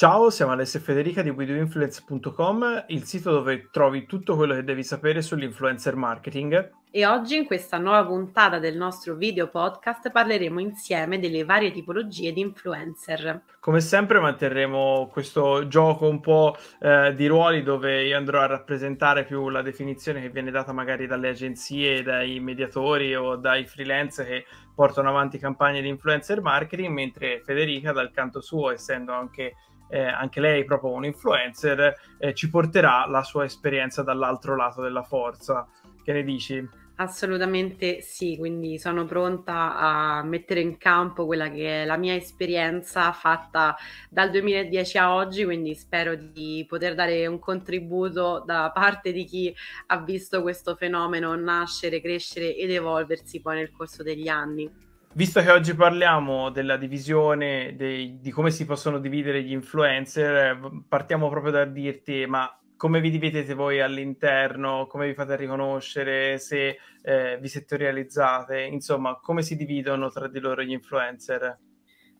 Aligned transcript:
Ciao, 0.00 0.30
siamo 0.30 0.52
Alessio 0.52 0.78
e 0.78 0.82
Federica 0.82 1.20
di 1.20 1.28
WeDoInfluence.com, 1.28 2.84
il 2.86 3.04
sito 3.04 3.32
dove 3.32 3.68
trovi 3.70 4.06
tutto 4.06 4.34
quello 4.34 4.54
che 4.54 4.64
devi 4.64 4.82
sapere 4.82 5.20
sull'influencer 5.20 5.94
marketing. 5.94 6.70
E 6.90 7.04
oggi 7.04 7.36
in 7.36 7.44
questa 7.44 7.76
nuova 7.76 8.06
puntata 8.06 8.58
del 8.58 8.78
nostro 8.78 9.14
video 9.14 9.48
podcast 9.48 10.10
parleremo 10.10 10.58
insieme 10.58 11.18
delle 11.18 11.44
varie 11.44 11.70
tipologie 11.70 12.32
di 12.32 12.40
influencer. 12.40 13.42
Come 13.60 13.80
sempre 13.82 14.20
manterremo 14.20 15.10
questo 15.12 15.68
gioco 15.68 16.08
un 16.08 16.20
po' 16.20 16.56
eh, 16.80 17.12
di 17.14 17.26
ruoli 17.26 17.62
dove 17.62 18.06
io 18.06 18.16
andrò 18.16 18.40
a 18.40 18.46
rappresentare 18.46 19.24
più 19.24 19.50
la 19.50 19.60
definizione 19.60 20.22
che 20.22 20.30
viene 20.30 20.50
data 20.50 20.72
magari 20.72 21.06
dalle 21.06 21.28
agenzie, 21.28 22.02
dai 22.02 22.40
mediatori 22.40 23.14
o 23.14 23.36
dai 23.36 23.66
freelance 23.66 24.24
che 24.24 24.46
portano 24.74 25.10
avanti 25.10 25.36
campagne 25.36 25.82
di 25.82 25.88
influencer 25.88 26.40
marketing, 26.40 26.88
mentre 26.88 27.42
Federica 27.44 27.92
dal 27.92 28.10
canto 28.10 28.40
suo, 28.40 28.70
essendo 28.70 29.12
anche 29.12 29.56
eh, 29.90 30.02
anche 30.02 30.40
lei 30.40 30.64
proprio 30.64 30.92
un 30.92 31.04
influencer, 31.04 31.94
eh, 32.18 32.34
ci 32.34 32.48
porterà 32.48 33.06
la 33.06 33.22
sua 33.22 33.44
esperienza 33.44 34.02
dall'altro 34.02 34.56
lato 34.56 34.80
della 34.80 35.02
forza. 35.02 35.66
Che 36.02 36.12
ne 36.12 36.22
dici? 36.22 36.68
Assolutamente 37.00 38.02
sì, 38.02 38.36
quindi 38.36 38.78
sono 38.78 39.06
pronta 39.06 39.74
a 39.74 40.22
mettere 40.22 40.60
in 40.60 40.76
campo 40.76 41.24
quella 41.24 41.48
che 41.48 41.82
è 41.82 41.86
la 41.86 41.96
mia 41.96 42.14
esperienza 42.14 43.10
fatta 43.12 43.74
dal 44.10 44.30
2010 44.30 44.98
a 44.98 45.14
oggi, 45.14 45.44
quindi 45.44 45.74
spero 45.74 46.14
di 46.14 46.62
poter 46.68 46.94
dare 46.94 47.26
un 47.26 47.38
contributo 47.38 48.42
da 48.44 48.70
parte 48.74 49.12
di 49.12 49.24
chi 49.24 49.54
ha 49.86 49.98
visto 50.02 50.42
questo 50.42 50.74
fenomeno 50.76 51.34
nascere, 51.36 52.02
crescere 52.02 52.54
ed 52.54 52.70
evolversi 52.70 53.40
poi 53.40 53.56
nel 53.56 53.70
corso 53.70 54.02
degli 54.02 54.28
anni. 54.28 54.70
Visto 55.12 55.40
che 55.40 55.50
oggi 55.50 55.74
parliamo 55.74 56.50
della 56.50 56.76
divisione 56.76 57.74
dei, 57.74 58.20
di 58.20 58.30
come 58.30 58.52
si 58.52 58.64
possono 58.64 59.00
dividere 59.00 59.42
gli 59.42 59.50
influencer, 59.50 60.84
partiamo 60.86 61.28
proprio 61.28 61.50
da 61.50 61.64
dirti, 61.64 62.26
ma 62.26 62.48
come 62.76 63.00
vi 63.00 63.10
dividete 63.10 63.54
voi 63.54 63.80
all'interno, 63.80 64.86
come 64.86 65.08
vi 65.08 65.14
fate 65.14 65.34
riconoscere, 65.34 66.38
se 66.38 66.78
eh, 67.02 67.38
vi 67.40 67.48
settorializzate, 67.48 68.60
insomma, 68.60 69.16
come 69.16 69.42
si 69.42 69.56
dividono 69.56 70.10
tra 70.10 70.28
di 70.28 70.38
loro 70.38 70.62
gli 70.62 70.70
influencer? 70.70 71.58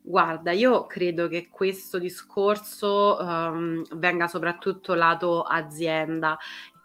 Guarda, 0.03 0.51
io 0.51 0.85
credo 0.87 1.27
che 1.27 1.47
questo 1.47 1.99
discorso 1.99 3.17
um, 3.21 3.83
venga 3.97 4.27
soprattutto 4.27 4.95
lato 4.95 5.43
azienda 5.43 6.37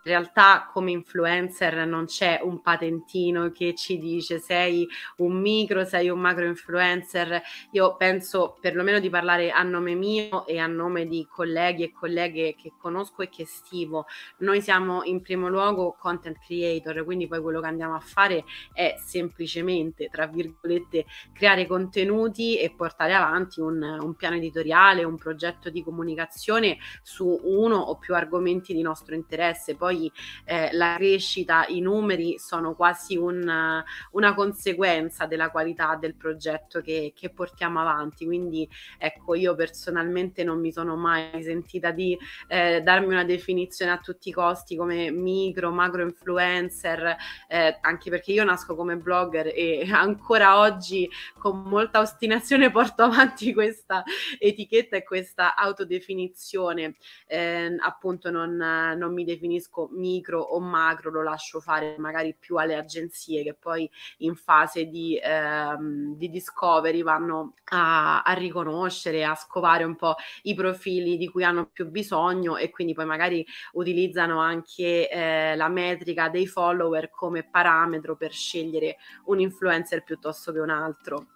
realtà 0.07 0.71
come 0.73 0.93
influencer 0.93 1.87
non 1.87 2.07
c'è 2.07 2.41
un 2.43 2.63
patentino 2.63 3.51
che 3.51 3.75
ci 3.75 3.99
dice 3.99 4.39
sei 4.39 4.87
un 5.17 5.39
micro, 5.41 5.85
sei 5.85 6.09
un 6.09 6.21
macro 6.21 6.47
influencer. 6.47 7.43
Io 7.73 7.97
penso 7.97 8.57
perlomeno 8.61 9.01
di 9.01 9.11
parlare 9.11 9.51
a 9.51 9.63
nome 9.63 9.95
mio 9.95 10.47
e 10.47 10.59
a 10.59 10.67
nome 10.67 11.07
di 11.07 11.27
colleghi 11.29 11.83
e 11.83 11.93
colleghe 11.93 12.55
che 12.55 12.73
conosco 12.79 13.23
e 13.23 13.29
che 13.29 13.47
stimo. 13.47 14.07
Noi 14.39 14.63
siamo 14.63 15.03
in 15.03 15.21
primo 15.21 15.49
luogo 15.49 15.97
content 15.99 16.39
creator, 16.39 17.05
quindi 17.05 17.27
poi 17.27 17.41
quello 17.41 17.61
che 17.61 17.67
andiamo 17.67 17.95
a 17.95 18.01
fare 18.01 18.45
è 18.73 18.95
semplicemente, 19.05 20.09
tra 20.09 20.27
virgolette, 20.27 21.07
creare 21.33 21.67
contenuti 21.67 22.59
e 22.59 22.73
portare 22.75 23.15
avanti 23.15 23.61
un, 23.61 23.83
un 23.83 24.15
piano 24.15 24.37
editoriale, 24.37 25.03
un 25.03 25.17
progetto 25.17 25.69
di 25.69 25.83
comunicazione 25.83 26.79
su 27.03 27.41
uno 27.43 27.77
o 27.77 27.97
più 27.97 28.15
argomenti 28.15 28.73
di 28.73 28.83
nostro 28.83 29.15
interesse. 29.17 29.75
Poi 29.75 29.96
poi 29.97 30.13
eh, 30.45 30.69
la 30.73 30.97
crescita, 30.97 31.67
i 31.69 31.81
numeri 31.81 32.39
sono 32.39 32.75
quasi 32.75 33.17
un, 33.17 33.83
una 34.11 34.35
conseguenza 34.35 35.27
della 35.27 35.51
qualità 35.51 35.97
del 35.97 36.15
progetto 36.15 36.81
che, 36.81 37.13
che, 37.17 37.31
portiamo 37.31 37.81
avanti. 37.81 38.25
Quindi 38.27 38.69
ecco, 38.99 39.35
io 39.35 39.55
personalmente 39.55 40.45
non 40.45 40.61
mi 40.61 40.71
sono 40.73 40.97
mai 40.97 41.43
sentita 41.43 41.91
di 41.91 42.17
eh, 42.49 42.83
darmi 42.83 43.09
una 43.09 43.25
definizione 43.25 43.93
a 43.93 43.99
tutti 43.99 44.29
i 44.29 44.33
costi 44.33 44.77
come 44.77 45.11
micro, 45.11 45.71
macro 45.71 46.03
influencer, 46.03 47.17
eh, 47.49 47.79
anche 47.81 48.11
perché 48.11 48.33
io 48.33 48.45
nasco 48.45 48.75
come 48.77 48.97
blogger 48.97 49.49
e 49.55 49.89
ancora 49.91 50.59
oggi 50.59 51.09
con 51.39 51.63
molta 51.63 52.01
ostinazione 52.01 52.71
porto 52.71 53.03
avanti 53.03 53.53
questa 53.55 54.05
etichetta 54.39 54.97
e 54.97 55.05
questa 55.05 55.57
autodefinizione. 55.57 56.97
Eh, 57.27 57.75
appunto 57.81 58.31
non, 58.31 58.57
non 58.57 59.13
mi 59.13 59.25
definisco 59.25 59.86
micro 59.93 60.41
o 60.41 60.61
macro 60.61 61.11
lo 61.11 61.23
lascio 61.23 61.61
fare 61.61 61.97
magari 61.99 62.35
più 62.39 62.57
alle 62.57 62.77
agenzie 62.77 63.43
che 63.43 63.55
poi 63.55 63.89
in 64.19 64.35
fase 64.35 64.87
di, 64.87 65.19
ehm, 65.23 66.17
di 66.17 66.31
discovery 66.31 67.03
vanno 67.03 67.55
a, 67.71 68.23
a, 68.23 68.33
riconoscere, 68.33 69.25
a 69.25 69.35
scovare 69.35 69.85
un 69.85 69.97
po' 69.97 70.15
i 70.43 70.55
profili 70.55 71.17
di 71.17 71.29
cui 71.29 71.45
hanno 71.45 71.67
più 71.67 71.89
bisogno 71.91 72.57
e 72.57 72.71
quindi 72.71 72.95
poi 72.95 73.07
magari 73.07 73.45
utilizzano 73.73 74.41
anche 74.41 75.09
eh, 75.09 75.57
la 75.57 75.69
metrica 75.69 76.29
dei 76.29 76.47
follower 76.47 77.11
come 77.11 77.49
parametro 77.49 78.17
per 78.17 78.33
scegliere 78.33 78.97
un 79.27 79.41
influencer 79.41 80.03
piuttosto 80.03 80.53
che 80.53 80.59
un 80.59 80.71
altro. 80.71 81.36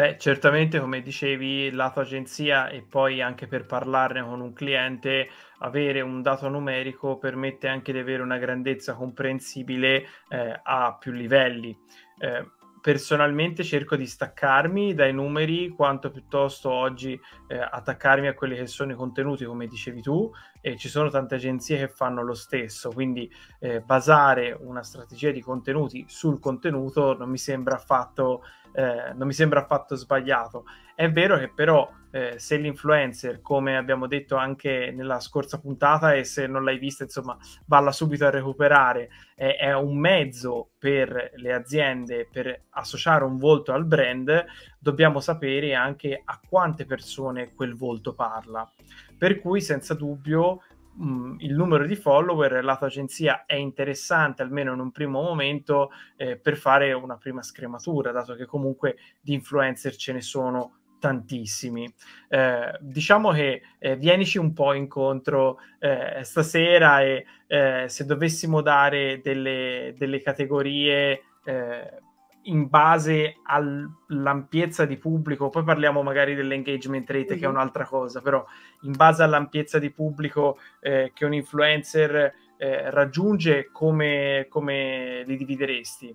Beh, 0.00 0.16
certamente, 0.16 0.80
come 0.80 1.02
dicevi, 1.02 1.70
lato 1.72 2.00
agenzia 2.00 2.70
e 2.70 2.80
poi 2.80 3.20
anche 3.20 3.46
per 3.46 3.66
parlarne 3.66 4.22
con 4.22 4.40
un 4.40 4.54
cliente, 4.54 5.28
avere 5.58 6.00
un 6.00 6.22
dato 6.22 6.48
numerico 6.48 7.18
permette 7.18 7.68
anche 7.68 7.92
di 7.92 7.98
avere 7.98 8.22
una 8.22 8.38
grandezza 8.38 8.94
comprensibile 8.94 10.06
eh, 10.30 10.58
a 10.62 10.96
più 10.98 11.12
livelli. 11.12 11.76
Eh, 12.18 12.46
personalmente 12.80 13.62
cerco 13.62 13.94
di 13.94 14.06
staccarmi 14.06 14.94
dai 14.94 15.12
numeri 15.12 15.68
quanto 15.68 16.10
piuttosto 16.10 16.70
oggi 16.70 17.20
eh, 17.48 17.58
attaccarmi 17.58 18.26
a 18.26 18.34
quelli 18.34 18.56
che 18.56 18.66
sono 18.66 18.92
i 18.92 18.96
contenuti, 18.96 19.44
come 19.44 19.66
dicevi 19.66 20.00
tu, 20.00 20.32
e 20.62 20.76
ci 20.78 20.88
sono 20.88 21.10
tante 21.10 21.34
agenzie 21.34 21.76
che 21.76 21.88
fanno 21.88 22.22
lo 22.22 22.34
stesso, 22.34 22.90
quindi 22.90 23.30
eh, 23.58 23.80
basare 23.80 24.56
una 24.58 24.82
strategia 24.82 25.30
di 25.30 25.42
contenuti 25.42 26.04
sul 26.08 26.40
contenuto 26.40 27.16
non 27.16 27.28
mi 27.28 27.38
sembra 27.38 27.74
affatto, 27.74 28.44
eh, 28.72 29.12
non 29.14 29.26
mi 29.26 29.32
sembra 29.32 29.60
affatto 29.60 29.94
sbagliato. 29.94 30.64
È 30.94 31.10
vero 31.10 31.38
che 31.38 31.50
però 31.54 31.90
eh, 32.10 32.38
se 32.38 32.56
l'influencer, 32.56 33.40
come 33.40 33.76
abbiamo 33.76 34.06
detto 34.06 34.36
anche 34.36 34.92
nella 34.94 35.20
scorsa 35.20 35.60
puntata, 35.60 36.12
e 36.14 36.24
se 36.24 36.46
non 36.46 36.64
l'hai 36.64 36.78
vista, 36.78 37.04
insomma, 37.04 37.36
valla 37.66 37.92
subito 37.92 38.26
a 38.26 38.30
recuperare, 38.30 39.08
è, 39.34 39.56
è 39.58 39.74
un 39.74 39.96
mezzo 39.96 40.70
per 40.78 41.32
le 41.36 41.52
aziende 41.52 42.28
per 42.30 42.64
associare 42.70 43.24
un 43.24 43.38
volto 43.38 43.72
al 43.72 43.84
brand, 43.84 44.44
dobbiamo 44.78 45.20
sapere 45.20 45.74
anche 45.74 46.20
a 46.22 46.40
quante 46.46 46.84
persone 46.84 47.54
quel 47.54 47.76
volto 47.76 48.12
parla. 48.12 48.68
Per 49.16 49.40
cui, 49.40 49.60
senza 49.60 49.94
dubbio, 49.94 50.62
mh, 51.00 51.36
il 51.38 51.54
numero 51.54 51.86
di 51.86 51.96
follower 51.96 52.62
lato 52.62 52.84
agenzia 52.84 53.44
è 53.46 53.54
interessante, 53.54 54.42
almeno 54.42 54.72
in 54.72 54.80
un 54.80 54.90
primo 54.90 55.22
momento, 55.22 55.90
eh, 56.16 56.36
per 56.36 56.56
fare 56.56 56.92
una 56.92 57.16
prima 57.16 57.42
scrematura, 57.42 58.12
dato 58.12 58.34
che 58.34 58.46
comunque 58.46 58.96
di 59.20 59.34
influencer 59.34 59.96
ce 59.96 60.12
ne 60.12 60.20
sono 60.20 60.74
tantissimi. 60.98 61.92
Eh, 62.28 62.76
diciamo 62.80 63.32
che 63.32 63.62
eh, 63.78 63.96
vienici 63.96 64.38
un 64.38 64.52
po' 64.52 64.74
incontro 64.74 65.58
eh, 65.78 66.20
stasera 66.22 67.00
e 67.02 67.24
eh, 67.46 67.84
se 67.88 68.04
dovessimo 68.04 68.60
dare 68.60 69.20
delle, 69.22 69.94
delle 69.96 70.20
categorie 70.20 71.22
eh, 71.44 72.02
in 72.44 72.68
base 72.68 73.36
all'ampiezza 73.42 74.86
di 74.86 74.96
pubblico, 74.96 75.50
poi 75.50 75.64
parliamo 75.64 76.02
magari 76.02 76.34
dell'engagement 76.34 77.08
rate 77.08 77.24
mm-hmm. 77.24 77.38
che 77.38 77.44
è 77.44 77.48
mhm. 77.48 77.54
un'altra 77.54 77.84
cosa, 77.84 78.20
però 78.20 78.44
in 78.82 78.92
base 78.92 79.22
all'ampiezza 79.22 79.78
di 79.78 79.90
pubblico 79.90 80.58
eh, 80.80 81.12
che 81.14 81.24
un 81.24 81.34
influencer 81.34 82.34
eh, 82.56 82.90
raggiunge, 82.90 83.70
come, 83.72 84.46
come 84.48 85.22
li 85.26 85.36
divideresti? 85.36 86.14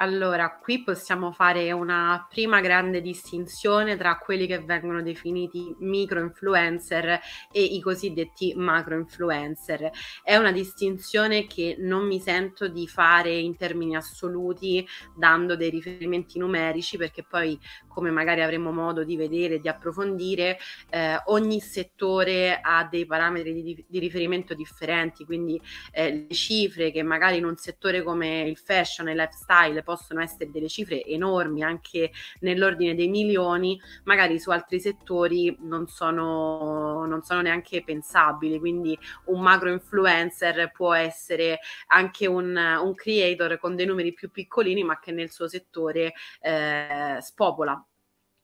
Allora, 0.00 0.56
qui 0.56 0.84
possiamo 0.84 1.32
fare 1.32 1.72
una 1.72 2.24
prima 2.30 2.60
grande 2.60 3.00
distinzione 3.00 3.96
tra 3.96 4.16
quelli 4.18 4.46
che 4.46 4.60
vengono 4.60 5.02
definiti 5.02 5.74
micro 5.80 6.20
influencer 6.20 7.18
e 7.50 7.60
i 7.60 7.80
cosiddetti 7.80 8.54
macro 8.54 8.96
influencer. 8.96 9.90
È 10.22 10.36
una 10.36 10.52
distinzione 10.52 11.48
che 11.48 11.74
non 11.80 12.06
mi 12.06 12.20
sento 12.20 12.68
di 12.68 12.86
fare 12.86 13.34
in 13.34 13.56
termini 13.56 13.96
assoluti 13.96 14.86
dando 15.16 15.56
dei 15.56 15.70
riferimenti 15.70 16.38
numerici 16.38 16.96
perché 16.96 17.24
poi 17.24 17.58
come 17.88 18.12
magari 18.12 18.42
avremo 18.42 18.70
modo 18.70 19.02
di 19.02 19.16
vedere 19.16 19.54
e 19.54 19.58
di 19.58 19.66
approfondire 19.66 20.58
eh, 20.90 21.20
ogni 21.24 21.58
settore 21.58 22.60
ha 22.62 22.86
dei 22.88 23.04
parametri 23.04 23.52
di, 23.52 23.84
di 23.88 23.98
riferimento 23.98 24.54
differenti, 24.54 25.24
quindi 25.24 25.60
eh, 25.90 26.26
le 26.28 26.34
cifre 26.34 26.92
che 26.92 27.02
magari 27.02 27.38
in 27.38 27.44
un 27.44 27.56
settore 27.56 28.04
come 28.04 28.42
il 28.42 28.56
fashion 28.56 29.08
e 29.08 29.10
il 29.10 29.16
lifestyle 29.16 29.82
possono 29.88 30.20
essere 30.20 30.50
delle 30.50 30.68
cifre 30.68 31.02
enormi, 31.02 31.62
anche 31.62 32.10
nell'ordine 32.40 32.94
dei 32.94 33.08
milioni, 33.08 33.80
magari 34.04 34.38
su 34.38 34.50
altri 34.50 34.80
settori 34.80 35.56
non 35.60 35.86
sono, 35.86 37.06
non 37.06 37.22
sono 37.22 37.40
neanche 37.40 37.82
pensabili. 37.82 38.58
Quindi 38.58 38.98
un 39.26 39.40
macro 39.40 39.70
influencer 39.72 40.72
può 40.72 40.92
essere 40.92 41.60
anche 41.86 42.26
un, 42.26 42.54
un 42.54 42.94
creator 42.94 43.58
con 43.58 43.76
dei 43.76 43.86
numeri 43.86 44.12
più 44.12 44.30
piccolini, 44.30 44.82
ma 44.84 44.98
che 44.98 45.10
nel 45.10 45.30
suo 45.30 45.48
settore 45.48 46.12
eh, 46.42 47.16
spopola 47.20 47.82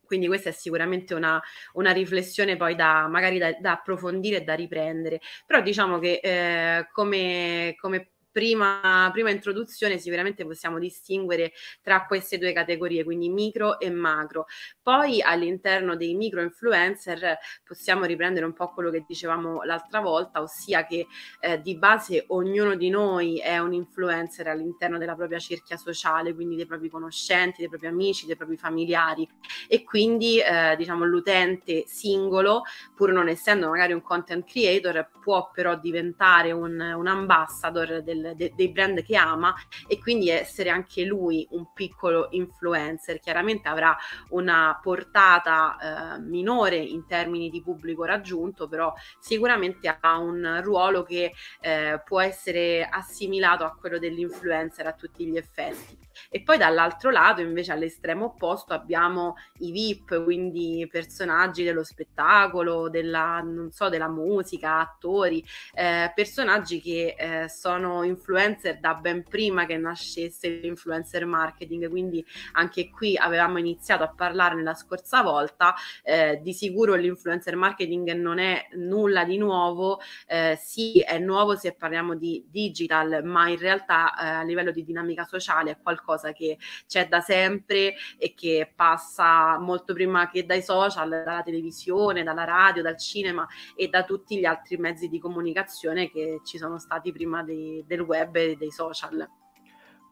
Quindi 0.07 0.27
questa 0.27 0.49
è 0.49 0.53
sicuramente 0.53 1.13
una, 1.13 1.43
una 1.75 1.93
riflessione 1.93 2.57
poi 2.57 2.75
da 2.75 3.07
magari 3.07 3.39
da, 3.39 3.53
da, 3.61 3.73
approfondire 3.73 4.39
e 4.39 4.45
da 4.45 4.55
riprendere. 4.55 5.21
Però 5.45 5.61
diciamo 5.61 5.99
che 5.99 6.21
eh, 6.23 6.89
come, 6.91 7.75
come 7.79 8.14
prima, 8.35 9.09
prima 9.13 9.31
introduzione 9.31 9.97
sicuramente 9.97 10.45
possiamo 10.45 10.81
distinguere 10.81 11.53
tra 11.81 12.05
queste 12.05 12.37
due 12.37 12.53
categorie, 12.53 13.05
quindi 13.05 13.29
micro 13.29 13.79
e 13.79 13.91
macro. 13.91 14.47
Poi 14.83 15.23
all'interno 15.23 15.95
dei 15.95 16.15
micro 16.15 16.43
influencer 16.43 17.39
possiamo 17.65 18.05
riprendere 18.05 18.45
un 18.45 18.53
po' 18.53 18.73
quello 18.73 18.91
che 18.91 19.05
dicevamo 19.07 19.63
l'altra 19.63 20.01
volta, 20.01 20.43
ossia 20.43 20.85
che 20.85 21.07
eh, 21.39 21.61
di 21.61 21.77
base 21.77 22.25
ognuno 22.29 22.75
di 22.75 22.91
noi 22.91 23.39
è 23.39 23.59
un 23.59 23.73
influencer 23.73 24.49
all'interno 24.49 24.99
della 24.99 25.15
propria 25.15 25.39
cerchia 25.39 25.77
sociale, 25.77 26.35
quindi 26.35 26.57
dei 26.57 26.67
propri 26.67 26.89
conoscenti, 26.89 27.61
dei 27.61 27.69
propri 27.69 27.87
amici, 27.87 28.27
dei 28.27 28.37
propri 28.37 28.57
familiari 28.57 29.29
e 29.69 29.85
quindi 29.85 30.41
eh, 30.41 30.75
diciamo 30.77 31.05
l'utente 31.05 31.85
singolo, 31.87 32.63
pur 32.97 33.13
non 33.13 33.29
essendo 33.29 33.69
magari 33.69 33.93
un 33.93 34.03
content 34.03 34.45
creator, 34.45 35.09
può 35.23 35.51
però 35.53 35.79
diventare 35.79 36.51
un, 36.51 36.81
un 36.81 37.07
ambassador 37.07 38.03
del 38.03 38.24
de, 38.35 38.53
dei 38.55 38.71
brand 38.71 39.03
che 39.03 39.17
ama 39.17 39.55
e 39.87 39.99
quindi 39.99 40.31
essere 40.31 40.71
anche 40.71 41.05
lui 41.05 41.47
un 41.51 41.73
piccolo 41.73 42.29
influencer. 42.31 43.21
Chiaramente 43.21 43.69
avrà 43.69 43.97
una 44.31 44.79
portata 44.83 46.17
eh, 46.17 46.21
minore 46.21 46.77
in 46.77 47.07
termini 47.07 47.51
di 47.51 47.63
pubblico 47.63 48.05
raggiunto, 48.05 48.69
però 48.69 48.93
sicuramente 49.19 49.89
ha 50.01 50.19
un 50.19 50.61
ruolo 50.63 51.03
che 51.03 51.33
eh, 51.61 52.01
può 52.05 52.21
essere 52.21 52.87
assimilato 52.89 53.65
a 53.65 53.75
quello 53.75 53.99
dell'influencer 53.99 54.87
a 54.87 54.93
tutti 54.93 55.27
gli 55.27 55.37
effetti. 55.37 56.04
E 56.31 56.43
poi 56.43 56.59
dall'altro 56.59 57.11
lato, 57.11 57.41
invece, 57.41 57.73
all'estremo 57.73 58.27
opposto 58.27 58.73
abbiamo 58.73 59.35
i 59.59 59.73
VIP, 59.73 60.23
quindi 60.23 60.87
personaggi 60.91 61.65
dello 61.65 61.85
spettacolo, 61.85 62.89
della, 62.89 63.41
non 63.41 63.71
so, 63.73 63.89
della 63.89 64.09
musica, 64.09 64.79
attori, 64.79 65.45
eh, 65.75 66.13
personaggi 66.15 66.81
che 66.81 67.15
eh, 67.19 67.49
sono 67.49 68.03
influencer 68.05 68.79
da 68.79 68.95
ben 68.95 69.25
prima 69.25 69.67
che 69.67 69.77
nascesse 69.77 70.49
l'influencer 70.49 71.27
marketing, 71.27 71.89
quindi 71.89 72.25
anche 72.53 72.91
qui 72.91 73.17
avevamo 73.17 73.59
iniziato 73.59 74.03
a 74.05 74.13
parlarne 74.13 74.63
la 74.63 74.75
scorsa 74.75 75.23
volta, 75.23 75.75
eh, 76.03 76.41
di 76.43 76.53
sicuro 76.53 76.95
l'influencer 76.95 77.57
marketing 77.57 78.13
non 78.13 78.39
è 78.39 78.69
nulla 78.75 79.25
di 79.25 79.37
nuovo, 79.39 80.01
eh, 80.27 80.59
sì 80.61 81.01
è 81.01 81.19
nuovo 81.19 81.57
se 81.57 81.75
parliamo 81.75 82.15
di 82.15 82.45
digital, 82.49 83.23
ma 83.25 83.49
in 83.49 83.59
realtà 83.59 84.15
eh, 84.17 84.27
a 84.29 84.43
livello 84.43 84.71
di 84.71 84.85
dinamica 84.85 85.25
sociale 85.25 85.73
è 85.73 85.79
qualcosa 85.83 86.04
che 86.35 86.59
c'è 86.87 87.09
da 87.09 87.21
sempre 87.21 87.95
e 88.19 88.35
che 88.35 88.73
passa 88.75 89.59
molto 89.59 89.95
prima 89.95 90.29
che 90.29 90.45
dai 90.45 90.63
social, 90.63 91.09
dalla 91.09 91.43
televisione, 91.43 92.23
dalla 92.23 92.45
radio, 92.45 92.83
dal 92.83 92.99
cinema 92.99 93.47
e 93.75 93.89
da 93.89 94.05
tutti 94.05 94.39
gli 94.39 94.45
altri 94.45 94.77
mezzi 94.77 95.09
di 95.09 95.19
comunicazione 95.19 96.11
che 96.11 96.41
ci 96.45 96.59
sono 96.59 96.79
stati 96.79 97.13
prima 97.13 97.43
dei, 97.43 97.85
del 97.87 98.01
web 98.01 98.35
e 98.37 98.57
dei 98.57 98.71
social. 98.71 99.29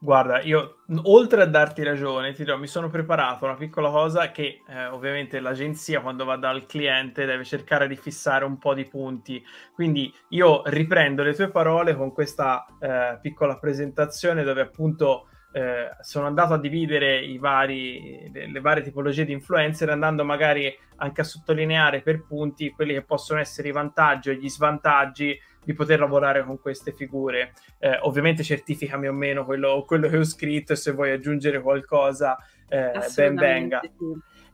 Guarda, 0.03 0.41
io 0.41 0.79
oltre 1.03 1.43
a 1.43 1.45
darti 1.45 1.81
ragione, 1.81 2.33
ti 2.33 2.43
dirò, 2.43 2.57
mi 2.57 2.67
sono 2.67 2.89
preparato 2.89 3.45
una 3.45 3.55
piccola 3.55 3.89
cosa 3.89 4.31
che 4.31 4.61
eh, 4.67 4.87
ovviamente 4.87 5.39
l'agenzia 5.39 6.01
quando 6.01 6.25
va 6.25 6.35
dal 6.35 6.65
cliente 6.65 7.23
deve 7.23 7.45
cercare 7.45 7.87
di 7.87 7.95
fissare 7.95 8.43
un 8.43 8.57
po' 8.57 8.73
di 8.73 8.83
punti. 8.83 9.41
Quindi 9.73 10.13
io 10.31 10.61
riprendo 10.65 11.23
le 11.23 11.33
tue 11.33 11.49
parole 11.49 11.95
con 11.95 12.11
questa 12.11 12.65
eh, 12.81 13.17
piccola 13.21 13.57
presentazione 13.57 14.43
dove 14.43 14.59
appunto 14.59 15.29
eh, 15.55 15.95
sono 16.01 16.25
andato 16.25 16.55
a 16.55 16.59
dividere 16.59 17.23
i 17.23 17.37
vari, 17.37 18.27
le, 18.33 18.51
le, 18.51 18.59
varie 18.59 18.81
tipologie 18.81 19.23
di 19.23 19.33
influencer 19.33 19.87
andando 19.87 20.25
magari 20.25 20.75
anche 20.95 21.21
a 21.21 21.23
sottolineare 21.23 22.01
per 22.01 22.25
punti 22.25 22.71
quelli 22.71 22.93
che 22.93 23.03
possono 23.03 23.39
essere 23.39 23.67
i 23.67 23.71
vantaggi 23.71 24.31
e 24.31 24.35
gli 24.35 24.49
svantaggi 24.49 25.39
di 25.63 25.73
poter 25.73 25.99
lavorare 25.99 26.43
con 26.43 26.59
queste 26.59 26.91
figure. 26.91 27.53
Eh, 27.77 27.99
ovviamente 28.01 28.41
certificami 28.41 29.07
o 29.07 29.13
meno 29.13 29.45
quello, 29.45 29.83
quello, 29.85 30.09
che 30.09 30.17
ho 30.17 30.23
scritto 30.23 30.73
e 30.73 30.75
se 30.75 30.91
vuoi 30.91 31.11
aggiungere 31.11 31.61
qualcosa 31.61 32.35
eh, 32.67 32.91
ben 33.15 33.35
venga. 33.35 33.81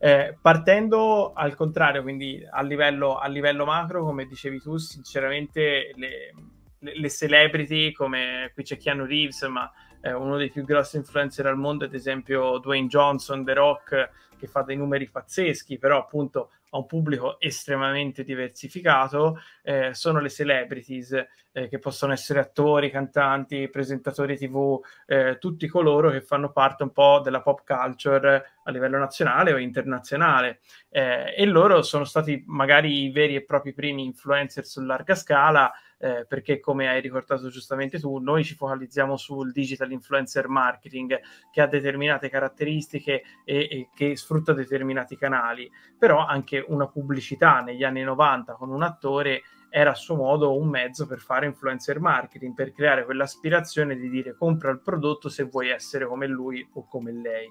Eh, 0.01 0.37
partendo 0.41 1.31
al 1.33 1.55
contrario, 1.55 2.01
quindi 2.01 2.45
a 2.49 2.61
livello, 2.61 3.17
a 3.17 3.27
livello, 3.27 3.63
macro, 3.63 4.03
come 4.03 4.25
dicevi 4.25 4.59
tu, 4.59 4.75
sinceramente 4.75 5.93
le, 5.95 6.33
le, 6.79 6.99
le 6.99 7.09
celebrity 7.09 7.93
come 7.93 8.51
qui 8.53 8.63
c'è 8.63 8.77
Keanu 8.77 9.05
Reeves, 9.05 9.43
ma 9.43 9.69
eh, 10.01 10.13
uno 10.13 10.37
dei 10.37 10.49
più 10.49 10.63
grossi 10.63 10.97
influencer 10.97 11.45
al 11.45 11.57
mondo, 11.57 11.85
ad 11.85 11.93
esempio 11.93 12.57
Dwayne 12.59 12.87
Johnson, 12.87 13.43
The 13.43 13.53
Rock, 13.53 14.09
che 14.37 14.47
fa 14.47 14.61
dei 14.61 14.77
numeri 14.77 15.09
pazzeschi, 15.09 15.77
però 15.77 15.99
appunto 15.99 16.51
ha 16.69 16.77
un 16.77 16.85
pubblico 16.85 17.39
estremamente 17.39 18.23
diversificato, 18.23 19.39
eh, 19.63 19.93
sono 19.93 20.19
le 20.19 20.29
celebrities, 20.29 21.25
eh, 21.51 21.67
che 21.67 21.79
possono 21.79 22.13
essere 22.13 22.39
attori, 22.39 22.91
cantanti, 22.91 23.69
presentatori 23.69 24.37
tv, 24.37 24.79
eh, 25.07 25.37
tutti 25.39 25.67
coloro 25.67 26.11
che 26.11 26.21
fanno 26.21 26.51
parte 26.51 26.83
un 26.83 26.91
po' 26.91 27.21
della 27.23 27.41
pop 27.41 27.63
culture 27.65 28.53
a 28.63 28.71
livello 28.71 28.97
nazionale 28.97 29.53
o 29.53 29.57
internazionale. 29.57 30.59
Eh, 30.89 31.33
e 31.35 31.45
loro 31.45 31.81
sono 31.81 32.03
stati 32.03 32.43
magari 32.47 33.03
i 33.03 33.11
veri 33.11 33.35
e 33.35 33.43
propri 33.43 33.73
primi 33.73 34.05
influencer 34.05 34.65
su 34.65 34.81
larga 34.81 35.15
scala, 35.15 35.71
eh, 36.01 36.25
perché 36.27 36.59
come 36.59 36.87
hai 36.87 37.01
ricordato 37.01 37.49
giustamente 37.49 37.99
tu, 37.99 38.19
noi 38.19 38.43
ci 38.45 38.55
focalizziamo 38.55 39.17
sul 39.17 39.51
digital 39.51 39.91
influencer 39.91 40.47
marketing 40.47 41.19
che 41.51 41.61
ha 41.61 41.67
determinate 41.67 42.29
caratteristiche 42.29 43.23
e, 43.43 43.67
e 43.69 43.89
che 43.93 44.15
sfrutta 44.15 44.53
determinati 44.53 45.17
canali, 45.17 45.69
però 45.97 46.25
anche 46.25 46.58
una 46.67 46.87
pubblicità 46.87 47.61
negli 47.61 47.83
anni 47.83 48.03
90 48.03 48.53
con 48.53 48.69
un 48.69 48.83
attore 48.83 49.43
era 49.69 49.91
a 49.91 49.95
suo 49.95 50.15
modo 50.15 50.57
un 50.57 50.67
mezzo 50.67 51.05
per 51.05 51.19
fare 51.19 51.45
influencer 51.45 51.99
marketing, 51.99 52.53
per 52.53 52.73
creare 52.73 53.05
quell'aspirazione 53.05 53.95
di 53.95 54.09
dire 54.09 54.35
compra 54.35 54.71
il 54.71 54.81
prodotto 54.81 55.29
se 55.29 55.43
vuoi 55.43 55.69
essere 55.69 56.05
come 56.05 56.27
lui 56.27 56.67
o 56.73 56.87
come 56.87 57.11
lei. 57.11 57.47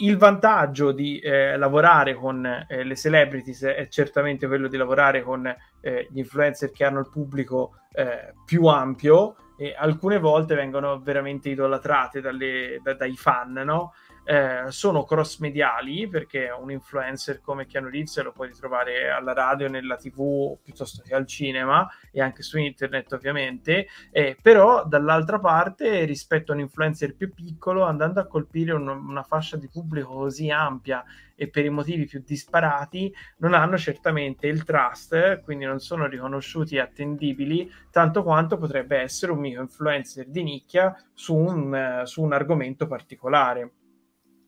Il 0.00 0.16
vantaggio 0.16 0.92
di 0.92 1.18
eh, 1.18 1.56
lavorare 1.56 2.14
con 2.14 2.46
eh, 2.46 2.84
le 2.84 2.94
celebrities 2.94 3.64
è 3.64 3.88
certamente 3.88 4.46
quello 4.46 4.68
di 4.68 4.76
lavorare 4.76 5.24
con 5.24 5.44
eh, 5.80 6.06
gli 6.12 6.18
influencer 6.18 6.70
che 6.70 6.84
hanno 6.84 7.00
il 7.00 7.10
pubblico 7.10 7.80
eh, 7.92 8.32
più 8.44 8.66
ampio 8.66 9.34
e 9.56 9.74
alcune 9.76 10.20
volte 10.20 10.54
vengono 10.54 11.00
veramente 11.00 11.48
idolatrate 11.48 12.20
dalle, 12.20 12.78
da, 12.80 12.94
dai 12.94 13.16
fan, 13.16 13.54
no? 13.54 13.92
Eh, 14.28 14.64
sono 14.68 15.04
cross 15.04 15.38
mediali 15.38 16.06
perché 16.06 16.50
un 16.50 16.70
influencer 16.70 17.40
come 17.40 17.64
Keanu 17.64 17.88
Reeves 17.88 18.22
lo 18.22 18.32
puoi 18.32 18.52
trovare 18.52 19.08
alla 19.08 19.32
radio, 19.32 19.70
nella 19.70 19.96
tv 19.96 20.58
piuttosto 20.62 21.00
che 21.02 21.14
al 21.14 21.26
cinema 21.26 21.88
e 22.12 22.20
anche 22.20 22.42
su 22.42 22.58
internet 22.58 23.10
ovviamente, 23.14 23.86
eh, 24.10 24.36
però 24.42 24.84
dall'altra 24.84 25.38
parte 25.38 26.04
rispetto 26.04 26.52
a 26.52 26.56
un 26.56 26.60
influencer 26.60 27.16
più 27.16 27.32
piccolo 27.32 27.84
andando 27.84 28.20
a 28.20 28.26
colpire 28.26 28.72
un, 28.72 28.86
una 28.86 29.22
fascia 29.22 29.56
di 29.56 29.66
pubblico 29.66 30.12
così 30.12 30.50
ampia 30.50 31.02
e 31.34 31.48
per 31.48 31.64
i 31.64 31.70
motivi 31.70 32.04
più 32.04 32.22
disparati 32.22 33.14
non 33.38 33.54
hanno 33.54 33.78
certamente 33.78 34.46
il 34.46 34.64
trust, 34.64 35.40
quindi 35.42 35.64
non 35.64 35.78
sono 35.78 36.06
riconosciuti 36.06 36.74
e 36.74 36.80
attendibili 36.80 37.72
tanto 37.90 38.22
quanto 38.22 38.58
potrebbe 38.58 38.98
essere 38.98 39.32
un 39.32 39.38
micro 39.38 39.62
influencer 39.62 40.26
di 40.26 40.42
nicchia 40.42 40.94
su 41.14 41.34
un, 41.34 42.00
uh, 42.02 42.04
su 42.04 42.22
un 42.22 42.32
argomento 42.32 42.86
particolare. 42.88 43.72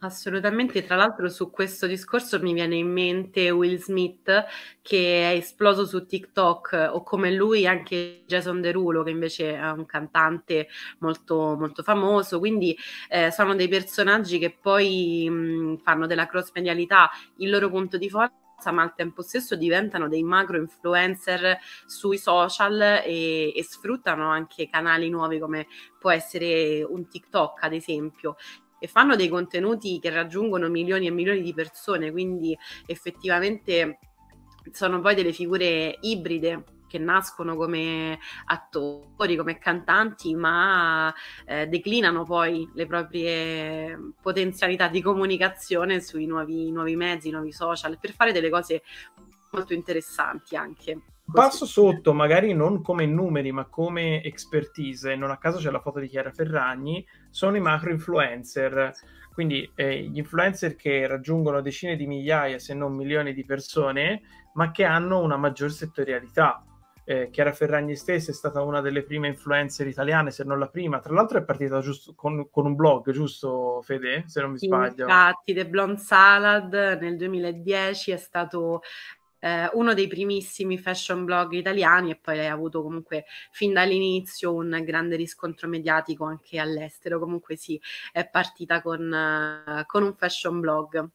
Assolutamente, 0.03 0.83
tra 0.83 0.97
l'altro 0.97 1.29
su 1.29 1.51
questo 1.51 1.87
discorso 1.87 2.41
mi 2.41 2.55
viene 2.55 2.75
in 2.77 2.91
mente 2.91 3.51
Will 3.51 3.77
Smith 3.77 4.47
che 4.81 5.31
è 5.31 5.35
esploso 5.37 5.85
su 5.85 6.07
TikTok 6.07 6.89
o 6.93 7.03
come 7.03 7.31
lui 7.31 7.67
anche 7.67 8.23
Jason 8.27 8.63
Derulo 8.63 9.03
che 9.03 9.11
invece 9.11 9.57
è 9.57 9.71
un 9.73 9.85
cantante 9.85 10.69
molto, 11.01 11.55
molto 11.59 11.83
famoso, 11.83 12.39
quindi 12.39 12.75
eh, 13.11 13.31
sono 13.31 13.55
dei 13.55 13.69
personaggi 13.69 14.39
che 14.39 14.57
poi 14.59 15.29
mh, 15.29 15.83
fanno 15.83 16.07
della 16.07 16.27
cross 16.27 16.51
medialità 16.55 17.11
il 17.37 17.51
loro 17.51 17.69
punto 17.69 17.99
di 17.99 18.09
forza 18.09 18.39
ma 18.73 18.83
al 18.83 18.95
tempo 18.95 19.21
stesso 19.21 19.55
diventano 19.55 20.09
dei 20.09 20.23
macro 20.23 20.57
influencer 20.57 21.59
sui 21.87 22.17
social 22.17 22.81
e, 23.05 23.53
e, 23.55 23.65
sfruttano 23.65 24.29
anche 24.31 24.69
canali 24.69 25.09
nuovi 25.11 25.39
come 25.39 25.67
può 25.99 26.11
essere 26.11 26.83
un 26.83 27.07
TikTok 27.09 27.63
ad 27.65 27.73
esempio 27.75 28.37
e 28.81 28.89
fanno 28.89 29.15
dei 29.15 29.29
contenuti 29.29 30.01
che 30.01 30.11
raggiungono 30.11 30.69
milioni 30.69 31.07
e 31.07 31.11
milioni 31.11 31.43
di 31.43 31.55
persone, 31.55 32.11
quindi 32.11 32.57
effettivamente 32.87 33.99
sono 34.73 35.01
poi 35.01 35.15
delle 35.15 35.33
figure 35.33 35.97
ibride 36.01 36.65
che 36.91 36.99
nascono 36.99 37.55
come 37.55 38.19
attori, 38.47 39.37
come 39.37 39.59
cantanti, 39.59 40.35
ma 40.35 41.15
eh, 41.47 41.69
declinano 41.69 42.25
poi 42.25 42.69
le 42.75 42.87
proprie 42.87 43.97
potenzialità 44.21 44.89
di 44.89 45.01
comunicazione 45.01 46.01
sui 46.01 46.27
nuovi, 46.27 46.73
nuovi 46.73 46.97
mezzi, 46.97 47.31
nuovi 47.31 47.53
social, 47.53 47.97
per 48.01 48.13
fare 48.13 48.33
delle 48.33 48.51
cose 48.51 48.83
molto 49.53 49.73
interessanti 49.73 50.57
anche. 50.57 51.01
Passo 51.33 51.67
sotto, 51.67 52.13
magari 52.13 52.53
non 52.53 52.83
come 52.83 53.07
numeri, 53.07 53.53
ma 53.53 53.67
come 53.67 54.23
expertise, 54.23 55.15
non 55.17 55.31
a 55.31 55.39
caso 55.39 55.59
c'è 55.59 55.71
la 55.71 55.81
foto 55.81 55.99
di 55.99 56.09
Chiara 56.09 56.33
Ferragni, 56.33 57.07
sono 57.31 57.57
i 57.57 57.61
macro 57.61 57.91
influencer. 57.91 58.93
Quindi 59.33 59.71
eh, 59.75 60.03
gli 60.03 60.19
influencer 60.19 60.75
che 60.77 61.07
raggiungono 61.07 61.61
decine 61.61 61.97
di 61.97 62.07
migliaia, 62.07 62.59
se 62.59 62.75
non 62.75 62.95
milioni 62.95 63.33
di 63.33 63.45
persone, 63.45 64.23
ma 64.55 64.71
che 64.71 64.85
hanno 64.85 65.21
una 65.21 65.37
maggior 65.37 65.71
settorialità. 65.71 66.65
Eh, 67.05 67.31
Chiara 67.31 67.53
Ferragni 67.53 67.97
stessa 67.97 68.31
è 68.31 68.35
stata 68.35 68.63
una 68.63 68.81
delle 68.81 69.03
prime 69.03 69.29
influencer 69.29 69.87
italiane, 69.87 70.31
se 70.31 70.45
non 70.45 70.59
la 70.59 70.69
prima. 70.69 71.01
Tra 71.01 71.15
l'altro 71.15 71.39
è 71.39 71.45
partita 71.45 71.81
giusto 71.81 72.15
con, 72.15 72.51
con 72.51 72.67
un 72.67 72.75
blog, 72.75 73.11
giusto 73.11 73.81
Fede? 73.83 74.25
Se 74.27 74.41
non 74.41 74.53
mi 74.53 74.59
sbaglio. 74.59 75.05
Infatti, 75.05 75.55
The 75.55 75.67
Blonde 75.67 75.99
Salad 75.99 76.73
nel 77.01 77.17
2010 77.17 78.11
è 78.13 78.17
stato 78.17 78.83
eh, 79.41 79.69
uno 79.73 79.95
dei 79.95 80.07
primissimi 80.07 80.79
fashion 80.79 81.25
blog 81.25 81.53
italiani 81.53 82.11
e 82.11 82.17
poi 82.17 82.37
lei 82.37 82.47
ha 82.47 82.53
avuto 82.53 82.83
comunque 82.83 83.25
fin 83.51 83.73
dall'inizio 83.73 84.55
un 84.55 84.81
grande 84.85 85.17
riscontro 85.17 85.69
mediatico 85.69 86.25
anche 86.25 86.59
all'estero. 86.59 87.19
Comunque 87.19 87.57
sì, 87.57 87.81
è 88.13 88.29
partita 88.29 88.81
con, 88.83 89.01
uh, 89.11 89.85
con 89.87 90.03
un 90.03 90.15
fashion 90.15 90.61
blog. 90.61 91.09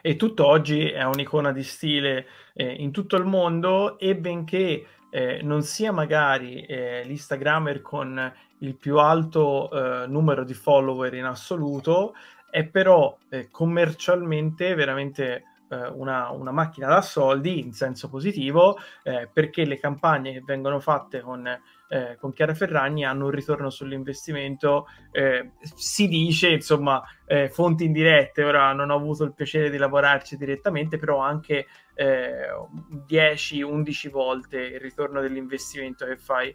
E 0.00 0.16
tutt'oggi 0.16 0.88
è 0.88 1.04
un'icona 1.04 1.52
di 1.52 1.62
stile 1.62 2.26
eh, 2.54 2.72
in 2.72 2.92
tutto 2.92 3.16
il 3.16 3.24
mondo 3.24 3.98
e 3.98 4.16
benché 4.16 4.86
eh, 5.10 5.40
non 5.42 5.62
sia 5.62 5.92
magari 5.92 6.64
eh, 6.64 7.02
l'Instagrammer 7.04 7.82
con 7.82 8.32
il 8.58 8.76
più 8.76 8.98
alto 8.98 9.70
eh, 9.70 10.06
numero 10.06 10.44
di 10.44 10.54
follower 10.54 11.12
in 11.14 11.24
assoluto, 11.24 12.14
è 12.50 12.64
però 12.64 13.18
eh, 13.28 13.50
commercialmente 13.50 14.74
veramente 14.74 15.55
una, 15.68 16.30
una, 16.30 16.52
macchina 16.52 16.86
da 16.86 17.02
soldi 17.02 17.58
in 17.58 17.72
senso 17.72 18.08
positivo 18.08 18.78
eh, 19.02 19.28
perché 19.32 19.64
le 19.64 19.78
campagne 19.78 20.32
che 20.32 20.42
vengono 20.44 20.78
fatte 20.78 21.20
con, 21.20 21.44
eh, 21.88 22.16
con 22.20 22.32
Chiara 22.32 22.54
Ferragni 22.54 23.04
hanno 23.04 23.24
un 23.24 23.32
ritorno 23.32 23.68
sull'investimento 23.68 24.86
eh, 25.10 25.54
si 25.60 26.06
dice 26.06 26.50
insomma 26.50 27.02
eh, 27.26 27.48
fonti 27.48 27.84
indirette. 27.84 28.44
Ora 28.44 28.72
non 28.72 28.90
ho 28.90 28.96
avuto 28.96 29.24
il 29.24 29.34
piacere 29.34 29.70
di 29.70 29.76
lavorarci 29.76 30.36
direttamente 30.36 30.98
però 30.98 31.18
anche 31.18 31.66
10-11 31.96 34.10
volte 34.10 34.58
il 34.58 34.80
ritorno 34.80 35.22
dell'investimento 35.22 36.04
che 36.04 36.18
fai 36.18 36.54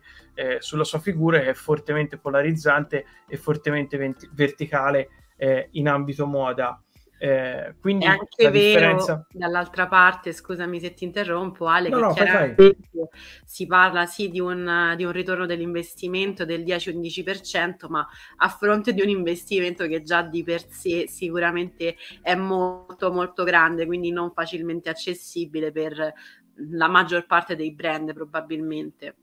sulla 0.60 0.84
sua 0.84 1.00
figura 1.00 1.40
che 1.40 1.50
è 1.50 1.56
fortemente 1.56 2.20
polarizzante 2.20 3.06
e 3.28 3.38
fortemente 3.38 3.98
vent- 3.98 4.30
verticale 4.34 5.10
in 5.72 5.88
ambito 5.88 6.28
moda 6.28 6.80
eh, 7.24 7.76
quindi 7.80 8.06
è 8.06 8.08
anche 8.08 8.50
vero 8.50 8.52
differenza... 8.52 9.28
dall'altra 9.32 9.88
parte, 9.88 10.34
scusami 10.34 10.80
se 10.80 10.96
ti 10.96 11.04
interrompo, 11.04 11.68
Ale, 11.68 11.90
no, 11.90 12.14
che 12.14 12.24
no, 12.24 12.32
fai, 12.32 12.56
fai. 12.56 12.76
si 13.46 13.68
parla 13.68 14.08
sì 14.08 14.32
di 14.32 14.40
un, 14.40 14.96
di 14.98 15.04
un, 15.04 15.12
ritorno 15.12 15.46
dell'investimento 15.46 16.46
del 16.46 16.64
10-11%, 16.64 17.88
ma 17.90 18.08
a 18.38 18.48
fronte 18.50 18.92
di 18.96 19.02
un 19.02 19.10
investimento 19.10 19.86
che 19.86 20.02
già 20.02 20.24
di 20.24 20.44
per 20.44 20.68
sé 20.68 21.08
sicuramente 21.08 21.96
è 22.24 22.34
molto 22.34 23.12
molto 23.12 23.44
grande, 23.44 23.86
quindi 23.86 24.10
non 24.10 24.32
facilmente 24.34 24.90
accessibile 24.90 25.72
per 25.72 26.14
la 26.72 26.88
maggior 26.88 27.28
parte 27.28 27.56
dei 27.56 27.72
brand 27.72 28.14
probabilmente. 28.14 29.16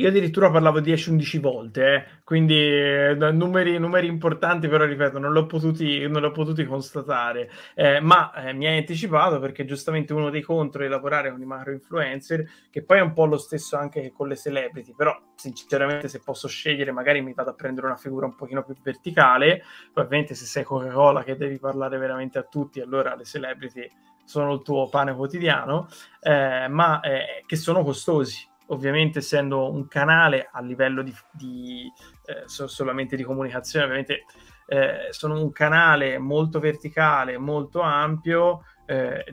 Io 0.00 0.08
addirittura 0.08 0.50
parlavo 0.50 0.80
10-11 0.80 1.40
volte, 1.40 1.94
eh? 1.94 2.04
quindi 2.24 2.54
eh, 2.54 3.14
numeri, 3.14 3.76
numeri, 3.78 4.06
importanti, 4.06 4.66
però 4.66 4.84
ripeto, 4.84 5.18
non 5.18 5.32
l'ho 5.32 5.46
potuti, 5.46 6.06
non 6.08 6.22
l'ho 6.22 6.30
potuti 6.30 6.64
constatare. 6.64 7.50
Eh, 7.74 8.00
ma 8.00 8.32
eh, 8.32 8.52
mi 8.54 8.66
hai 8.66 8.78
anticipato 8.78 9.38
perché 9.40 9.64
giustamente 9.66 10.14
uno 10.14 10.30
dei 10.30 10.40
contro 10.40 10.84
è 10.84 10.88
lavorare 10.88 11.30
con 11.30 11.42
i 11.42 11.44
macro 11.44 11.72
influencer, 11.72 12.48
che 12.70 12.82
poi 12.82 12.98
è 12.98 13.02
un 13.02 13.12
po' 13.12 13.26
lo 13.26 13.36
stesso 13.36 13.76
anche 13.76 14.10
con 14.12 14.28
le 14.28 14.36
celebrity, 14.36 14.94
però 14.94 15.14
sinceramente 15.34 16.08
se 16.08 16.20
posso 16.24 16.48
scegliere 16.48 16.92
magari 16.92 17.20
mi 17.20 17.34
vado 17.34 17.50
a 17.50 17.54
prendere 17.54 17.86
una 17.86 17.96
figura 17.96 18.26
un 18.26 18.36
pochino 18.36 18.62
più 18.62 18.74
verticale, 18.82 19.62
ovviamente 19.94 20.34
se 20.34 20.46
sei 20.46 20.64
Coca-Cola 20.64 21.24
che 21.24 21.36
devi 21.36 21.58
parlare 21.58 21.98
veramente 21.98 22.38
a 22.38 22.42
tutti, 22.42 22.80
allora 22.80 23.14
le 23.14 23.24
celebrity 23.24 23.86
sono 24.24 24.54
il 24.54 24.62
tuo 24.62 24.88
pane 24.88 25.14
quotidiano, 25.14 25.88
eh, 26.20 26.68
ma 26.68 27.00
che 27.44 27.56
sono 27.56 27.82
costosi 27.82 28.48
ovviamente 28.70 29.18
essendo 29.18 29.70
un 29.70 29.86
canale 29.86 30.48
a 30.50 30.60
livello 30.60 31.02
di, 31.02 31.14
di 31.32 31.90
eh, 32.26 32.42
solamente 32.46 33.16
di 33.16 33.22
comunicazione, 33.22 33.84
ovviamente 33.84 34.24
eh, 34.66 35.08
sono 35.10 35.40
un 35.40 35.52
canale 35.52 36.18
molto 36.18 36.58
verticale, 36.58 37.38
molto 37.38 37.80
ampio, 37.80 38.64
eh, 38.86 39.24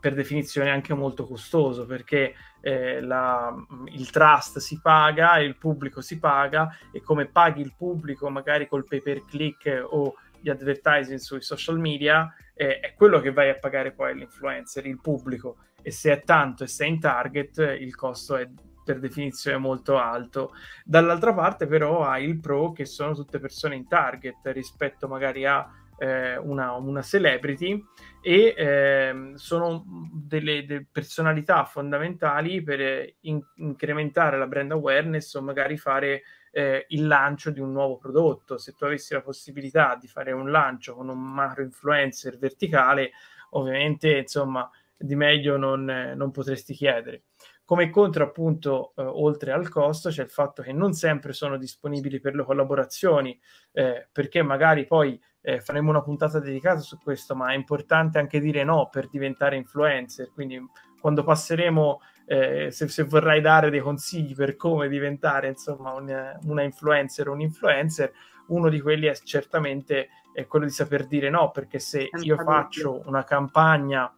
per 0.00 0.14
definizione 0.14 0.70
anche 0.70 0.94
molto 0.94 1.26
costoso, 1.26 1.84
perché 1.84 2.34
eh, 2.60 3.00
la, 3.00 3.52
il 3.86 4.10
trust 4.10 4.58
si 4.58 4.80
paga, 4.80 5.38
il 5.38 5.56
pubblico 5.56 6.00
si 6.00 6.18
paga 6.18 6.76
e 6.92 7.00
come 7.02 7.26
paghi 7.26 7.60
il 7.60 7.74
pubblico 7.76 8.30
magari 8.30 8.68
col 8.68 8.84
pay 8.84 9.02
per 9.02 9.24
click 9.24 9.84
o 9.88 10.14
gli 10.40 10.48
advertising 10.48 11.18
sui 11.18 11.42
social 11.42 11.78
media, 11.78 12.32
eh, 12.54 12.78
è 12.78 12.94
quello 12.94 13.20
che 13.20 13.32
vai 13.32 13.50
a 13.50 13.58
pagare 13.58 13.92
poi 13.92 14.14
l'influencer, 14.14 14.86
il 14.86 15.00
pubblico. 15.00 15.56
E 15.82 15.90
se 15.90 16.12
è 16.12 16.22
tanto 16.22 16.64
e 16.64 16.68
sei 16.68 16.90
in 16.90 17.00
target, 17.00 17.58
il 17.80 17.94
costo 17.94 18.36
è 18.36 18.48
per 18.86 19.00
definizione 19.00 19.58
molto 19.58 19.98
alto. 19.98 20.52
Dall'altra 20.84 21.34
parte 21.34 21.66
però 21.66 22.04
hai 22.04 22.24
il 22.24 22.38
pro 22.38 22.70
che 22.70 22.84
sono 22.84 23.14
tutte 23.14 23.40
persone 23.40 23.74
in 23.74 23.88
target 23.88 24.36
rispetto 24.44 25.08
magari 25.08 25.44
a 25.44 25.68
eh, 25.98 26.36
una, 26.36 26.72
una, 26.72 27.02
celebrity 27.02 27.82
e 28.20 28.54
eh, 28.56 29.32
sono 29.34 29.82
delle, 30.12 30.64
delle, 30.64 30.86
personalità 30.90 31.64
fondamentali 31.64 32.62
per 32.62 33.14
in, 33.22 33.42
incrementare 33.56 34.38
la 34.38 34.46
brand 34.46 34.70
awareness 34.72 35.34
o 35.34 35.42
magari 35.42 35.76
fare 35.78 36.22
eh, 36.52 36.84
il 36.90 37.06
lancio 37.06 37.50
di 37.50 37.60
un 37.60 37.72
nuovo 37.72 37.96
prodotto. 37.96 38.56
Se 38.56 38.74
tu 38.74 38.84
avessi 38.84 39.14
la 39.14 39.22
possibilità 39.22 39.96
di 40.00 40.06
fare 40.06 40.30
un 40.30 40.50
lancio 40.50 40.94
con 40.94 41.08
un 41.08 41.18
macro 41.18 41.62
influencer 41.62 42.38
verticale, 42.38 43.10
ovviamente 43.50 44.18
insomma 44.18 44.70
di 44.98 45.14
meglio 45.14 45.56
non, 45.56 45.84
non 45.84 46.30
potresti 46.30 46.72
chiedere. 46.72 47.22
Come 47.66 47.90
contro, 47.90 48.22
appunto, 48.22 48.92
eh, 48.94 49.02
oltre 49.02 49.50
al 49.50 49.68
costo, 49.68 50.08
c'è 50.08 50.22
il 50.22 50.30
fatto 50.30 50.62
che 50.62 50.72
non 50.72 50.92
sempre 50.92 51.32
sono 51.32 51.58
disponibili 51.58 52.20
per 52.20 52.36
le 52.36 52.44
collaborazioni, 52.44 53.36
eh, 53.72 54.06
perché 54.12 54.40
magari 54.42 54.86
poi 54.86 55.20
eh, 55.40 55.60
faremo 55.60 55.90
una 55.90 56.00
puntata 56.00 56.38
dedicata 56.38 56.78
su 56.78 56.96
questo, 56.98 57.34
ma 57.34 57.50
è 57.50 57.56
importante 57.56 58.18
anche 58.18 58.38
dire 58.38 58.62
no 58.62 58.88
per 58.88 59.08
diventare 59.08 59.56
influencer. 59.56 60.30
Quindi, 60.32 60.64
quando 61.00 61.24
passeremo, 61.24 62.00
eh, 62.26 62.68
se, 62.70 62.86
se, 62.86 63.02
vorrai 63.02 63.40
dare 63.40 63.68
dei 63.68 63.80
consigli 63.80 64.34
per 64.36 64.54
come 64.54 64.88
diventare 64.88 65.48
insomma 65.48 65.92
un, 65.92 66.38
una 66.44 66.62
influencer 66.62 67.28
o 67.28 67.32
un 67.32 67.40
influencer, 67.40 68.12
uno 68.46 68.68
di 68.68 68.80
quelli 68.80 69.06
è 69.06 69.14
certamente 69.24 70.08
è 70.32 70.46
quello 70.46 70.66
di 70.66 70.70
saper 70.70 71.08
dire 71.08 71.30
no, 71.30 71.50
perché 71.50 71.80
se 71.80 72.10
io 72.22 72.36
faccio 72.36 73.02
una 73.06 73.24
campagna 73.24 74.12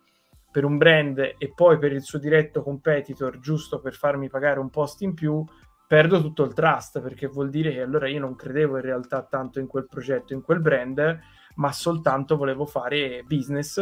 per 0.59 0.67
un 0.67 0.77
brand 0.77 1.19
e 1.38 1.53
poi 1.55 1.79
per 1.79 1.93
il 1.93 2.03
suo 2.03 2.19
diretto 2.19 2.65
competitor 2.65 3.38
giusto 3.38 3.79
per 3.79 3.95
farmi 3.95 4.29
pagare 4.29 4.59
un 4.59 4.71
post 4.71 5.03
in 5.03 5.15
più, 5.15 5.45
perdo 5.87 6.21
tutto 6.21 6.43
il 6.43 6.53
trust 6.53 7.00
perché 7.00 7.29
vuol 7.29 7.49
dire 7.49 7.71
che 7.71 7.81
allora 7.81 8.09
io 8.09 8.19
non 8.19 8.35
credevo 8.35 8.75
in 8.75 8.83
realtà 8.83 9.23
tanto 9.23 9.61
in 9.61 9.69
quel 9.69 9.87
progetto, 9.87 10.33
in 10.33 10.43
quel 10.43 10.61
brand, 10.61 11.21
ma 11.55 11.71
soltanto 11.71 12.37
volevo 12.37 12.67
fare 12.67 13.23
business 13.25 13.81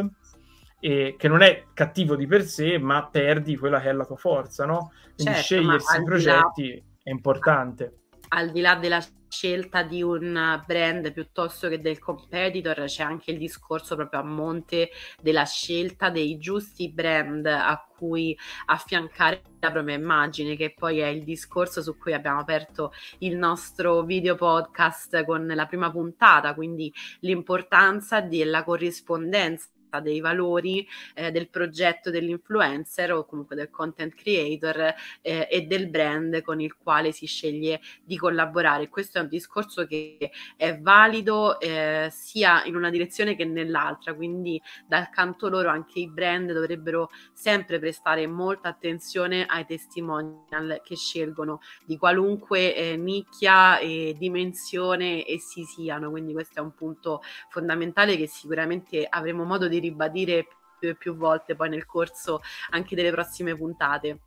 e 0.78 1.14
che 1.16 1.28
non 1.28 1.40
è 1.40 1.64
cattivo 1.72 2.14
di 2.14 2.26
per 2.26 2.42
sé, 2.42 2.76
ma 2.76 3.08
perdi 3.10 3.56
quella 3.56 3.80
che 3.80 3.88
è 3.88 3.92
la 3.92 4.04
tua 4.04 4.16
forza, 4.16 4.66
no? 4.66 4.92
Quindi 5.14 5.32
certo, 5.32 5.40
scegliersi 5.40 5.98
i 5.98 6.04
progetti 6.04 6.74
là... 6.74 6.82
è 7.04 7.10
importante 7.10 8.00
al 8.28 8.50
di 8.50 8.60
là 8.60 8.74
della 8.74 9.04
scelta 9.28 9.82
di 9.82 10.02
un 10.02 10.62
brand 10.66 11.12
piuttosto 11.12 11.68
che 11.68 11.80
del 11.80 11.98
competitor, 11.98 12.84
c'è 12.84 13.02
anche 13.02 13.32
il 13.32 13.38
discorso 13.38 13.96
proprio 13.96 14.20
a 14.20 14.24
monte 14.24 14.90
della 15.20 15.44
scelta 15.44 16.10
dei 16.10 16.38
giusti 16.38 16.90
brand 16.90 17.44
a 17.46 17.86
cui 17.96 18.36
affiancare 18.66 19.42
la 19.60 19.70
propria 19.70 19.96
immagine, 19.96 20.56
che 20.56 20.74
poi 20.76 21.00
è 21.00 21.06
il 21.06 21.24
discorso 21.24 21.82
su 21.82 21.96
cui 21.98 22.12
abbiamo 22.12 22.40
aperto 22.40 22.92
il 23.18 23.36
nostro 23.36 24.02
video 24.02 24.36
podcast 24.36 25.24
con 25.24 25.46
la 25.46 25.66
prima 25.66 25.90
puntata, 25.90 26.54
quindi 26.54 26.92
l'importanza 27.20 28.20
della 28.20 28.64
corrispondenza 28.64 29.68
dei 30.00 30.20
valori 30.20 30.86
eh, 31.14 31.30
del 31.30 31.48
progetto 31.48 32.10
dell'influencer 32.10 33.12
o 33.12 33.24
comunque 33.24 33.56
del 33.56 33.70
content 33.70 34.14
creator 34.14 34.94
eh, 35.22 35.48
e 35.50 35.62
del 35.62 35.88
brand 35.88 36.42
con 36.42 36.60
il 36.60 36.76
quale 36.76 37.12
si 37.12 37.26
sceglie 37.26 37.80
di 38.04 38.16
collaborare. 38.16 38.88
Questo 38.88 39.18
è 39.18 39.20
un 39.22 39.28
discorso 39.28 39.86
che 39.86 40.30
è 40.56 40.78
valido 40.78 41.60
eh, 41.60 42.08
sia 42.10 42.64
in 42.64 42.76
una 42.76 42.90
direzione 42.90 43.36
che 43.36 43.44
nell'altra, 43.44 44.14
quindi 44.14 44.60
dal 44.86 45.10
canto 45.10 45.48
loro 45.48 45.68
anche 45.68 46.00
i 46.00 46.08
brand 46.08 46.52
dovrebbero 46.52 47.10
sempre 47.32 47.78
prestare 47.78 48.26
molta 48.26 48.68
attenzione 48.68 49.46
ai 49.46 49.64
testimonial 49.66 50.80
che 50.84 50.96
scelgono 50.96 51.60
di 51.84 51.96
qualunque 51.96 52.74
eh, 52.74 52.96
nicchia 52.96 53.78
e 53.78 54.14
dimensione 54.18 55.24
essi 55.26 55.64
siano, 55.64 56.10
quindi 56.10 56.32
questo 56.32 56.60
è 56.60 56.62
un 56.62 56.74
punto 56.74 57.22
fondamentale 57.48 58.16
che 58.16 58.26
sicuramente 58.26 59.06
avremo 59.08 59.44
modo 59.44 59.68
di 59.68 59.80
ribadire 59.88 60.46
più 60.98 61.16
volte 61.16 61.56
poi 61.56 61.68
nel 61.68 61.86
corso 61.86 62.40
anche 62.70 62.94
delle 62.94 63.10
prossime 63.10 63.56
puntate. 63.56 64.20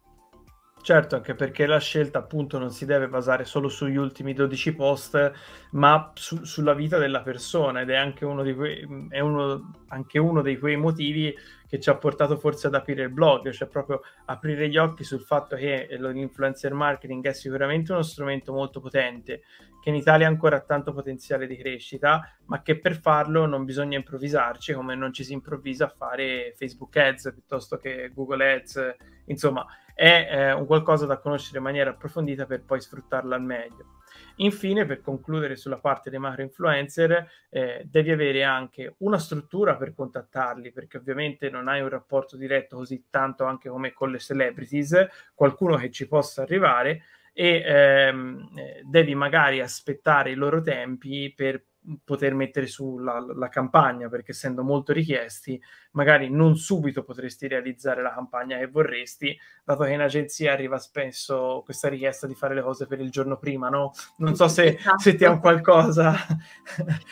Certo, 0.81 1.15
anche 1.17 1.36
perché 1.36 1.65
la 1.65 1.79
scelta 1.79 2.19
appunto 2.19 2.57
non 2.57 2.71
si 2.71 2.86
deve 2.86 3.09
basare 3.09 3.43
solo 3.43 3.67
sugli 3.67 3.98
ultimi 3.98 4.33
12 4.33 4.74
post, 4.75 5.31
ma 5.71 6.12
su, 6.15 6.43
sulla 6.45 6.74
vita 6.74 6.98
della 6.98 7.21
persona 7.21 7.81
ed 7.81 7.89
è 7.89 7.95
anche 7.95 8.24
uno, 8.24 8.43
quei, 8.55 9.07
è 9.09 9.19
uno, 9.19 9.83
anche 9.89 10.19
uno 10.19 10.41
dei 10.41 10.57
quei 10.57 10.77
motivi 10.77 11.36
che 11.67 11.79
ci 11.79 11.89
ha 11.89 11.95
portato 11.95 12.38
forse 12.38 12.67
ad 12.67 12.75
aprire 12.75 13.03
il 13.03 13.09
blog, 13.09 13.51
cioè 13.51 13.67
proprio 13.67 14.01
aprire 14.25 14.69
gli 14.69 14.77
occhi 14.77 15.03
sul 15.03 15.21
fatto 15.21 15.55
che 15.55 15.88
l'influencer 15.91 16.74
marketing 16.74 17.27
è 17.27 17.33
sicuramente 17.33 17.91
uno 17.91 18.01
strumento 18.01 18.53
molto 18.53 18.79
potente, 18.79 19.41
che 19.83 19.89
in 19.89 19.95
Italia 19.95 20.27
ancora 20.27 20.55
ha 20.55 20.62
tanto 20.62 20.93
potenziale 20.93 21.45
di 21.45 21.57
crescita, 21.57 22.38
ma 22.45 22.63
che 22.63 22.79
per 22.79 23.00
farlo 23.00 23.45
non 23.45 23.65
bisogna 23.65 23.98
improvvisarci 23.98 24.74
come 24.74 24.95
non 24.95 25.13
ci 25.13 25.24
si 25.24 25.33
improvvisa 25.33 25.86
a 25.86 25.93
fare 25.95 26.53
Facebook 26.57 26.95
Ads 26.95 27.31
piuttosto 27.33 27.77
che 27.77 28.12
Google 28.13 28.53
Ads, 28.53 28.95
insomma 29.25 29.63
è 30.00 30.29
eh, 30.32 30.53
un 30.53 30.65
qualcosa 30.65 31.06
da 31.06 31.18
conoscere 31.18 31.58
in 31.58 31.65
maniera 31.65 31.89
approfondita 31.89 32.46
per 32.46 32.63
poi 32.63 32.79
sfruttarla 32.79 33.36
al 33.36 33.44
meglio. 33.44 33.98
Infine, 34.38 34.86
per 34.86 35.01
concludere 35.01 35.58
sulla 35.58 35.79
parte 35.79 36.10
dei 36.10 36.20
macro 36.20 36.41
influencer, 36.41 37.29
eh, 37.50 37.86
devi 37.86 38.10
avere 38.10 38.46
anche 38.46 38.96
una 39.00 39.18
struttura 39.18 39.75
per 39.75 39.94
contattarli, 39.94 40.72
perché 40.72 40.96
ovviamente 40.96 41.50
non 41.50 41.68
hai 41.68 41.82
un 41.82 41.89
rapporto 41.89 42.38
diretto 42.38 42.77
così 42.77 43.08
tanto 43.10 43.44
anche 43.44 43.68
come 43.68 43.91
con 43.91 44.10
le 44.10 44.20
celebrities, 44.20 45.06
qualcuno 45.36 45.75
che 45.75 45.91
ci 45.91 46.08
possa 46.08 46.44
arrivare 46.44 47.03
e 47.34 47.62
ehm, 47.65 48.50
eh, 48.56 48.82
devi 48.86 49.15
magari 49.15 49.60
aspettare 49.60 50.32
i 50.32 50.36
loro 50.36 50.62
tempi 50.62 51.34
per 51.36 51.62
poter 52.03 52.33
mettere 52.33 52.67
sulla 52.67 53.19
la 53.33 53.48
campagna 53.48 54.09
perché 54.09 54.31
essendo 54.31 54.63
molto 54.63 54.91
richiesti 54.91 55.59
magari 55.91 56.29
non 56.29 56.55
subito 56.55 57.03
potresti 57.03 57.48
realizzare 57.48 58.01
la 58.01 58.13
campagna 58.13 58.57
che 58.57 58.67
vorresti 58.67 59.38
dato 59.63 59.86
che 59.86 59.93
in 59.93 60.01
agenzia 60.01 60.51
arriva 60.51 60.77
spesso 60.77 61.62
questa 61.63 61.88
richiesta 61.88 62.27
di 62.27 62.36
fare 62.36 62.53
le 62.53 62.62
cose 62.62 62.86
per 62.86 63.00
il 63.00 63.09
giorno 63.09 63.38
prima 63.38 63.69
no? 63.69 63.91
non 64.17 64.36
so 64.36 64.48
se, 64.48 64.75
esatto. 64.77 65.00
se 65.00 65.15
ti 65.15 65.24
ha 65.24 65.31
un 65.31 65.39
qualcosa 65.39 66.15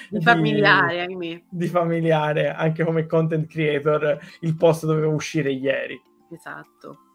di, 0.10 0.18
di 0.20 0.24
familiare 0.24 1.02
ahimè. 1.08 1.44
di 1.50 1.68
familiare 1.68 2.50
anche 2.50 2.84
come 2.84 3.06
content 3.06 3.48
creator 3.48 4.20
il 4.42 4.56
post 4.56 4.86
doveva 4.86 5.08
uscire 5.08 5.50
ieri 5.50 6.00
esatto 6.30 7.07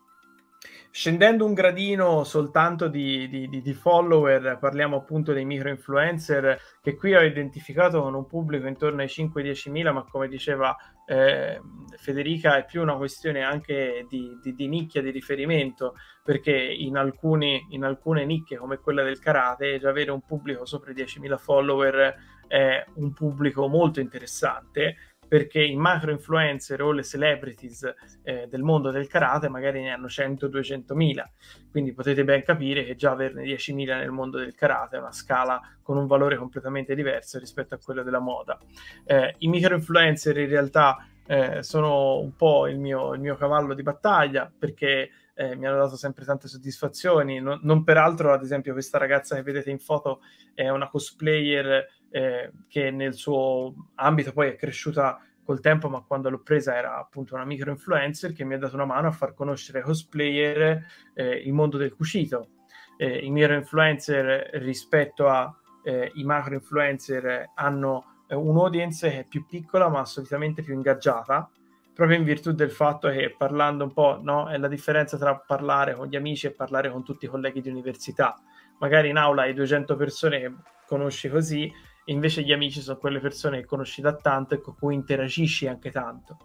Scendendo 0.94 1.46
un 1.46 1.54
gradino 1.54 2.22
soltanto 2.22 2.86
di, 2.86 3.26
di, 3.26 3.48
di, 3.48 3.72
follower, 3.72 4.58
parliamo 4.60 4.96
appunto 4.98 5.32
dei 5.32 5.46
micro 5.46 5.70
influencer 5.70 6.60
che 6.82 6.96
qui 6.96 7.14
ho 7.14 7.22
identificato 7.22 8.02
con 8.02 8.12
un 8.12 8.26
pubblico 8.26 8.66
intorno 8.66 9.00
ai 9.00 9.06
5-10 9.06 9.70
mila, 9.70 9.92
ma 9.92 10.04
come 10.04 10.28
diceva 10.28 10.76
eh, 11.06 11.58
Federica 11.96 12.58
è 12.58 12.66
più 12.66 12.82
una 12.82 12.96
questione 12.96 13.42
anche 13.42 14.04
di, 14.06 14.38
di, 14.42 14.68
nicchia 14.68 15.00
di 15.00 15.10
riferimento, 15.10 15.94
perché 16.22 16.52
in, 16.52 16.98
alcuni, 16.98 17.68
in 17.70 17.84
alcune 17.84 18.26
nicchie 18.26 18.58
come 18.58 18.76
quella 18.76 19.02
del 19.02 19.18
karate, 19.18 19.78
già 19.78 19.88
avere 19.88 20.10
un 20.10 20.20
pubblico 20.20 20.66
sopra 20.66 20.90
i 20.90 20.94
10.000 20.94 21.38
follower 21.38 22.14
è 22.46 22.84
un 22.96 23.14
pubblico 23.14 23.66
molto 23.66 23.98
interessante 23.98 25.11
perché 25.32 25.62
i 25.62 25.76
macro 25.76 26.10
influencer 26.10 26.82
o 26.82 26.92
le 26.92 27.02
celebrities 27.02 27.90
eh, 28.22 28.48
del 28.50 28.62
mondo 28.62 28.90
del 28.90 29.08
karate 29.08 29.48
magari 29.48 29.80
ne 29.80 29.90
hanno 29.90 30.04
100-200 30.04 30.92
mila, 30.92 31.26
quindi 31.70 31.94
potete 31.94 32.22
ben 32.22 32.42
capire 32.42 32.84
che 32.84 32.96
già 32.96 33.12
averne 33.12 33.42
10.000 33.42 33.96
nel 33.96 34.10
mondo 34.10 34.36
del 34.36 34.54
karate 34.54 34.96
è 34.96 34.98
una 34.98 35.10
scala 35.10 35.58
con 35.80 35.96
un 35.96 36.06
valore 36.06 36.36
completamente 36.36 36.94
diverso 36.94 37.38
rispetto 37.38 37.74
a 37.74 37.78
quello 37.82 38.02
della 38.02 38.18
moda. 38.18 38.58
Eh, 39.06 39.34
I 39.38 39.48
micro 39.48 39.74
influencer 39.74 40.36
in 40.36 40.50
realtà 40.50 40.98
eh, 41.26 41.62
sono 41.62 42.18
un 42.18 42.36
po' 42.36 42.66
il 42.66 42.78
mio, 42.78 43.14
il 43.14 43.20
mio, 43.20 43.34
cavallo 43.36 43.72
di 43.72 43.82
battaglia 43.82 44.52
perché 44.54 45.12
eh, 45.32 45.56
mi 45.56 45.66
hanno 45.66 45.78
dato 45.78 45.96
sempre 45.96 46.26
tante 46.26 46.46
soddisfazioni. 46.46 47.40
Non, 47.40 47.58
non, 47.62 47.84
peraltro, 47.84 48.34
ad 48.34 48.42
esempio, 48.42 48.74
questa 48.74 48.98
ragazza 48.98 49.34
che 49.34 49.42
vedete 49.42 49.70
in 49.70 49.78
foto 49.78 50.20
è 50.52 50.68
una 50.68 50.90
cosplayer 50.90 51.86
eh, 52.12 52.52
che 52.68 52.90
nel 52.90 53.14
suo 53.14 53.74
ambito 53.96 54.32
poi 54.32 54.50
è 54.50 54.56
cresciuta 54.56 55.20
col 55.44 55.60
tempo, 55.60 55.88
ma 55.88 56.02
quando 56.02 56.30
l'ho 56.30 56.42
presa 56.42 56.76
era 56.76 56.96
appunto 56.98 57.34
una 57.34 57.44
micro 57.44 57.70
influencer 57.70 58.32
che 58.32 58.44
mi 58.44 58.54
ha 58.54 58.58
dato 58.58 58.76
una 58.76 58.84
mano 58.84 59.08
a 59.08 59.12
far 59.12 59.34
conoscere 59.34 59.80
cosplayer 59.82 60.86
eh, 61.14 61.42
il 61.44 61.52
mondo 61.52 61.76
del 61.76 61.94
cucito. 61.94 62.50
Eh, 62.96 63.18
I 63.24 63.30
micro 63.30 63.54
influencer 63.54 64.50
rispetto 64.60 65.28
ai 65.28 65.50
eh, 65.82 66.24
macro 66.24 66.54
influencer 66.54 67.50
hanno 67.54 68.24
eh, 68.28 68.36
un'audience 68.36 69.10
che 69.10 69.18
è 69.20 69.24
più 69.26 69.44
piccola 69.46 69.88
ma 69.88 70.04
solitamente 70.04 70.62
più 70.62 70.74
ingaggiata 70.74 71.50
proprio 71.94 72.16
in 72.16 72.24
virtù 72.24 72.52
del 72.52 72.70
fatto 72.70 73.08
che 73.10 73.34
parlando 73.36 73.84
un 73.84 73.92
po' 73.92 74.18
no, 74.22 74.48
è 74.48 74.56
la 74.56 74.68
differenza 74.68 75.18
tra 75.18 75.36
parlare 75.36 75.94
con 75.94 76.06
gli 76.06 76.16
amici 76.16 76.46
e 76.46 76.52
parlare 76.52 76.90
con 76.90 77.04
tutti 77.04 77.26
i 77.26 77.28
colleghi 77.28 77.60
di 77.60 77.68
università. 77.68 78.40
Magari 78.78 79.10
in 79.10 79.16
aula 79.16 79.42
hai 79.42 79.54
200 79.54 79.94
persone 79.96 80.40
che 80.40 80.52
conosci 80.86 81.28
così, 81.28 81.70
invece 82.06 82.42
gli 82.42 82.52
amici 82.52 82.80
sono 82.80 82.98
quelle 82.98 83.20
persone 83.20 83.60
che 83.60 83.66
conosci 83.66 84.00
da 84.00 84.14
tanto 84.14 84.54
e 84.54 84.60
con 84.60 84.74
cui 84.76 84.94
interagisci 84.94 85.66
anche 85.66 85.90
tanto. 85.90 86.38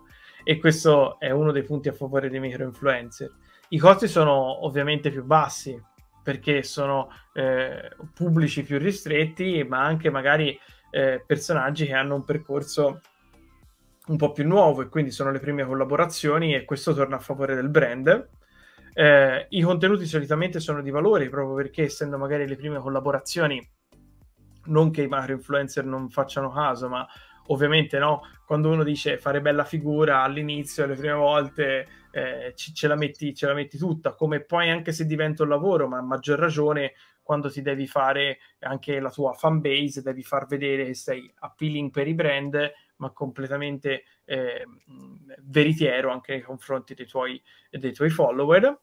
E 0.43 0.59
questo 0.59 1.19
è 1.19 1.31
uno 1.31 1.51
dei 1.51 1.63
punti 1.63 1.89
a 1.89 1.93
favore 1.93 2.29
dei 2.29 2.39
micro 2.39 2.63
influencer. 2.63 3.31
I 3.69 3.77
costi 3.77 4.07
sono 4.07 4.65
ovviamente 4.65 5.09
più 5.09 5.23
bassi 5.23 5.81
perché 6.23 6.63
sono 6.63 7.09
eh, 7.33 7.89
pubblici 8.13 8.63
più 8.63 8.77
ristretti, 8.77 9.63
ma 9.67 9.83
anche 9.83 10.09
magari 10.09 10.57
eh, 10.91 11.23
personaggi 11.25 11.85
che 11.85 11.93
hanno 11.93 12.15
un 12.15 12.23
percorso 12.23 13.01
un 14.07 14.17
po' 14.17 14.31
più 14.31 14.45
nuovo 14.45 14.81
e 14.81 14.89
quindi 14.89 15.11
sono 15.11 15.31
le 15.31 15.39
prime 15.39 15.65
collaborazioni 15.65 16.55
e 16.55 16.65
questo 16.65 16.93
torna 16.93 17.17
a 17.17 17.19
favore 17.19 17.55
del 17.55 17.69
brand. 17.69 18.29
Eh, 18.93 19.47
I 19.49 19.61
contenuti 19.61 20.05
solitamente 20.05 20.59
sono 20.59 20.81
di 20.81 20.89
valore 20.89 21.29
proprio 21.29 21.55
perché 21.55 21.83
essendo 21.83 22.17
magari 22.17 22.47
le 22.47 22.55
prime 22.55 22.79
collaborazioni 22.79 23.61
non 24.67 24.91
che 24.91 25.03
i 25.03 25.07
macro 25.07 25.33
influencer 25.33 25.85
non 25.85 26.09
facciano 26.09 26.51
caso, 26.51 26.87
ma 26.87 27.07
ovviamente 27.47 27.97
no, 27.99 28.21
quando 28.45 28.69
uno 28.69 28.83
dice 28.83 29.17
fare 29.17 29.41
bella 29.41 29.63
figura 29.63 30.21
all'inizio, 30.21 30.85
le 30.85 30.95
prime 30.95 31.13
volte 31.13 31.87
eh, 32.11 32.53
ci, 32.55 32.73
ce, 32.73 32.87
la 32.87 32.95
metti, 32.95 33.33
ce 33.33 33.47
la 33.47 33.53
metti 33.53 33.77
tutta, 33.77 34.13
come 34.13 34.41
poi 34.41 34.69
anche 34.69 34.91
se 34.91 35.05
diventa 35.05 35.43
un 35.43 35.49
lavoro, 35.49 35.87
ma 35.87 35.97
a 35.97 36.01
maggior 36.01 36.39
ragione 36.39 36.93
quando 37.21 37.51
ti 37.51 37.61
devi 37.61 37.87
fare 37.87 38.39
anche 38.59 38.99
la 39.01 39.11
tua 39.11 39.33
fan 39.33 39.59
base, 39.59 40.01
devi 40.01 40.23
far 40.23 40.47
vedere 40.47 40.85
che 40.85 40.93
sei 40.93 41.29
appealing 41.39 41.91
per 41.91 42.07
i 42.07 42.13
brand, 42.13 42.71
ma 42.97 43.11
completamente 43.11 44.03
eh, 44.23 44.65
veritiero 45.43 46.09
anche 46.09 46.31
nei 46.31 46.41
confronti 46.41 46.93
dei 46.93 47.05
tuoi, 47.05 47.41
dei 47.69 47.91
tuoi 47.91 48.09
follower. 48.09 48.79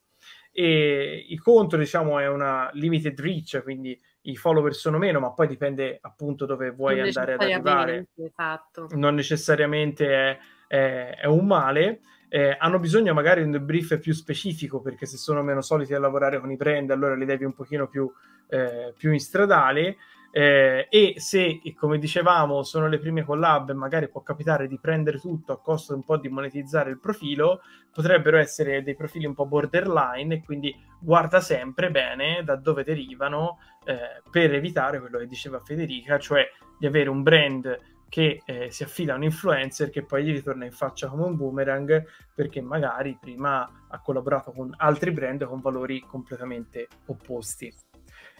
E 0.53 1.27
il 1.27 1.41
contro, 1.41 1.79
diciamo, 1.79 2.19
è 2.19 2.29
una 2.29 2.71
limited 2.75 3.19
reach, 3.19 3.63
quindi 3.63 3.99
i 4.27 4.37
follower 4.37 4.75
sono 4.75 4.99
meno, 4.99 5.21
ma 5.21 5.33
poi 5.33 5.47
dipende 5.47 5.99
appunto 6.01 6.47
dove 6.47 6.71
vuoi 6.71 7.01
andare 7.01 7.35
ad 7.35 7.41
arrivare. 7.41 8.07
Esatto. 8.15 8.89
Non 8.93 9.15
necessariamente 9.15 10.07
è, 10.09 10.39
è, 10.67 11.19
è 11.23 11.27
un 11.27 11.47
male. 11.47 12.01
Eh, 12.29 12.57
hanno 12.59 12.79
bisogno 12.79 13.15
magari 13.15 13.41
di 13.41 13.47
un 13.47 13.53
debrief 13.53 13.99
più 13.99 14.13
specifico 14.13 14.81
perché 14.81 15.07
se 15.07 15.17
sono 15.17 15.43
meno 15.43 15.61
soliti 15.61 15.95
a 15.95 16.01
lavorare 16.01 16.41
con 16.41 16.51
i 16.51 16.57
brand 16.57 16.91
allora 16.91 17.15
li 17.15 17.27
devi 17.27 17.45
un 17.45 17.55
pochino 17.55 17.87
più, 17.87 18.11
eh, 18.49 18.93
più 18.97 19.13
in 19.13 19.21
stradale 19.21 19.97
eh, 20.37 20.89
e 20.91 21.15
se, 21.19 21.61
come 21.77 21.97
dicevamo, 21.97 22.65
sono 22.65 22.89
le 22.89 22.99
prime 22.99 23.23
collab, 23.23 23.71
magari 23.71 24.09
può 24.09 24.21
capitare 24.21 24.67
di 24.67 24.81
prendere 24.81 25.21
tutto 25.21 25.53
a 25.53 25.61
costo 25.61 25.95
un 25.95 26.03
po' 26.03 26.17
di 26.17 26.29
monetizzare 26.29 26.91
il 26.91 26.99
profilo, 26.99 27.61
potrebbero 27.93 28.39
essere 28.39 28.83
dei 28.83 28.97
profili 28.97 29.27
un 29.27 29.35
po' 29.35 29.47
borderline 29.47 30.35
e 30.35 30.43
quindi 30.43 30.75
guarda 30.99 31.41
sempre 31.41 31.93
bene 31.93 32.43
da 32.43 32.57
dove 32.57 32.83
derivano 32.83 33.61
eh, 33.85 34.23
per 34.29 34.53
evitare 34.53 34.99
quello 34.99 35.19
che 35.19 35.29
diceva 35.29 35.61
Federica, 35.61 36.19
cioè 36.19 36.45
di 36.81 36.87
avere 36.87 37.11
un 37.11 37.23
brand 37.23 37.79
che 38.09 38.43
eh, 38.45 38.73
si 38.73 38.83
affida 38.83 39.13
a 39.13 39.17
un 39.17 39.23
influencer 39.23 39.89
che 39.89 40.03
poi 40.03 40.25
gli 40.25 40.33
ritorna 40.33 40.65
in 40.65 40.73
faccia 40.73 41.07
come 41.07 41.27
un 41.27 41.37
boomerang 41.37 42.05
perché 42.35 42.61
magari 42.61 43.17
prima 43.21 43.87
ha 43.89 44.01
collaborato 44.01 44.51
con 44.51 44.75
altri 44.79 45.13
brand 45.13 45.45
con 45.45 45.61
valori 45.61 46.01
completamente 46.01 46.89
opposti. 47.07 47.73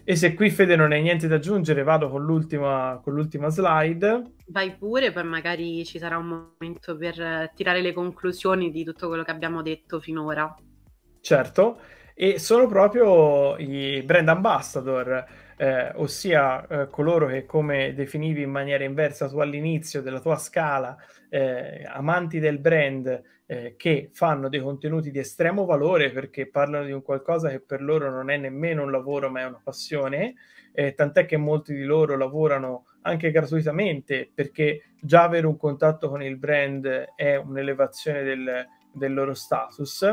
E 0.07 0.15
se 0.15 0.35
qui 0.35 0.51
Fede 0.51 0.75
non 0.75 0.91
hai 0.91 1.01
niente 1.01 1.27
da 1.27 1.37
aggiungere, 1.37 1.81
vado 1.81 2.09
con 2.09 2.23
l'ultima, 2.23 3.01
con 3.03 3.15
l'ultima 3.15 3.49
slide. 3.49 4.33
Vai 4.49 4.75
pure, 4.75 5.11
poi 5.11 5.23
magari 5.23 5.83
ci 5.83 5.97
sarà 5.97 6.19
un 6.19 6.53
momento 6.59 6.95
per 6.95 7.51
tirare 7.55 7.81
le 7.81 7.91
conclusioni 7.91 8.69
di 8.69 8.83
tutto 8.83 9.07
quello 9.07 9.23
che 9.23 9.31
abbiamo 9.31 9.63
detto 9.63 9.99
finora. 9.99 10.55
Certo, 11.21 11.79
e 12.13 12.37
sono 12.37 12.67
proprio 12.67 13.57
i 13.57 14.03
brand 14.03 14.29
ambassador, 14.29 15.25
eh, 15.57 15.91
ossia 15.95 16.67
eh, 16.67 16.89
coloro 16.89 17.27
che, 17.27 17.45
come 17.45 17.93
definivi 17.93 18.41
in 18.41 18.51
maniera 18.51 18.83
inversa 18.83 19.29
tu 19.29 19.39
all'inizio 19.39 20.01
della 20.01 20.19
tua 20.19 20.37
scala, 20.37 20.97
eh, 21.29 21.83
amanti 21.87 22.39
del 22.39 22.59
brand, 22.59 23.21
eh, 23.47 23.75
che 23.77 24.09
fanno 24.11 24.49
dei 24.49 24.59
contenuti 24.59 25.11
di 25.11 25.19
estremo 25.19 25.65
valore 25.65 26.11
perché 26.11 26.49
parlano 26.49 26.85
di 26.85 26.91
un 26.91 27.03
qualcosa 27.03 27.49
che 27.49 27.59
per 27.59 27.81
loro 27.81 28.09
non 28.09 28.29
è 28.29 28.37
nemmeno 28.37 28.83
un 28.83 28.91
lavoro 28.91 29.29
ma 29.29 29.41
è 29.41 29.45
una 29.45 29.61
passione, 29.63 30.35
eh, 30.73 30.93
tant'è 30.93 31.25
che 31.25 31.37
molti 31.37 31.73
di 31.73 31.83
loro 31.83 32.17
lavorano 32.17 32.85
anche 33.01 33.31
gratuitamente 33.31 34.29
perché 34.33 34.93
già 34.99 35.23
avere 35.23 35.45
un 35.45 35.57
contatto 35.57 36.09
con 36.09 36.23
il 36.23 36.37
brand 36.37 37.13
è 37.15 37.35
un'elevazione 37.35 38.23
del, 38.23 38.67
del 38.91 39.13
loro 39.13 39.33
status. 39.33 40.11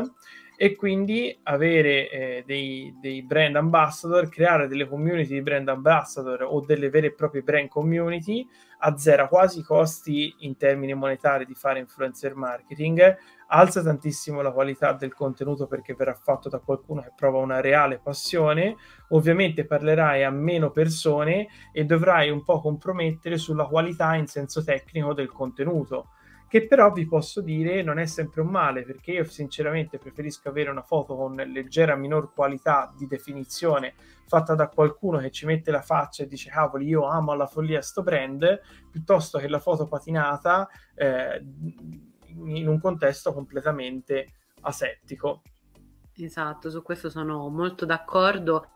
E 0.63 0.77
quindi 0.77 1.37
avere 1.43 2.09
eh, 2.09 2.43
dei, 2.45 2.95
dei, 3.01 3.21
brand 3.21 3.57
ambassador, 3.57 4.29
creare 4.29 4.69
delle 4.69 4.87
community 4.87 5.33
di 5.33 5.41
brand 5.41 5.67
ambassador 5.67 6.43
o 6.43 6.61
delle 6.61 6.89
vere 6.89 7.07
e 7.07 7.13
proprie 7.13 7.41
brand 7.41 7.67
community 7.67 8.47
azzera 8.77 9.27
quasi 9.27 9.59
i 9.59 9.63
costi 9.63 10.33
in 10.39 10.55
termini 10.55 10.93
monetari 10.93 11.45
di 11.45 11.53
fare 11.53 11.79
influencer 11.79 12.35
marketing, 12.35 13.13
alza 13.47 13.83
tantissimo 13.83 14.41
la 14.41 14.53
qualità 14.53 14.93
del 14.93 15.13
contenuto 15.13 15.67
perché 15.67 15.95
verrà 15.95 16.13
fatto 16.13 16.47
da 16.47 16.59
qualcuno 16.59 17.01
che 17.01 17.11
prova 17.13 17.39
una 17.39 17.59
reale 17.59 17.99
passione, 18.01 18.77
ovviamente 19.09 19.65
parlerai 19.65 20.23
a 20.23 20.29
meno 20.29 20.71
persone 20.71 21.47
e 21.73 21.83
dovrai 21.83 22.29
un 22.29 22.41
po' 22.41 22.61
compromettere 22.61 23.37
sulla 23.37 23.65
qualità 23.65 24.15
in 24.15 24.27
senso 24.27 24.63
tecnico 24.63 25.13
del 25.13 25.29
contenuto 25.29 26.11
che 26.53 26.67
però 26.67 26.91
vi 26.91 27.07
posso 27.07 27.41
dire 27.41 27.81
non 27.81 27.97
è 27.97 28.05
sempre 28.05 28.41
un 28.41 28.49
male, 28.49 28.83
perché 28.83 29.13
io 29.13 29.23
sinceramente 29.23 29.97
preferisco 29.97 30.49
avere 30.49 30.69
una 30.69 30.83
foto 30.83 31.15
con 31.15 31.33
leggera 31.33 31.95
minor 31.95 32.31
qualità 32.31 32.93
di 32.95 33.07
definizione 33.07 33.95
fatta 34.27 34.53
da 34.53 34.67
qualcuno 34.67 35.17
che 35.17 35.31
ci 35.31 35.47
mette 35.47 35.71
la 35.71 35.81
faccia 35.81 36.21
e 36.21 36.27
dice 36.27 36.51
cavoli 36.51 36.85
io 36.85 37.07
amo 37.07 37.31
alla 37.31 37.47
follia 37.47 37.81
sto 37.81 38.03
brand, 38.03 38.61
piuttosto 38.91 39.39
che 39.39 39.47
la 39.47 39.57
foto 39.57 39.87
patinata 39.87 40.69
eh, 40.93 41.43
in 42.27 42.67
un 42.67 42.79
contesto 42.79 43.33
completamente 43.33 44.27
asettico. 44.61 45.41
Esatto, 46.15 46.69
su 46.69 46.83
questo 46.83 47.09
sono 47.09 47.49
molto 47.49 47.83
d'accordo 47.87 48.67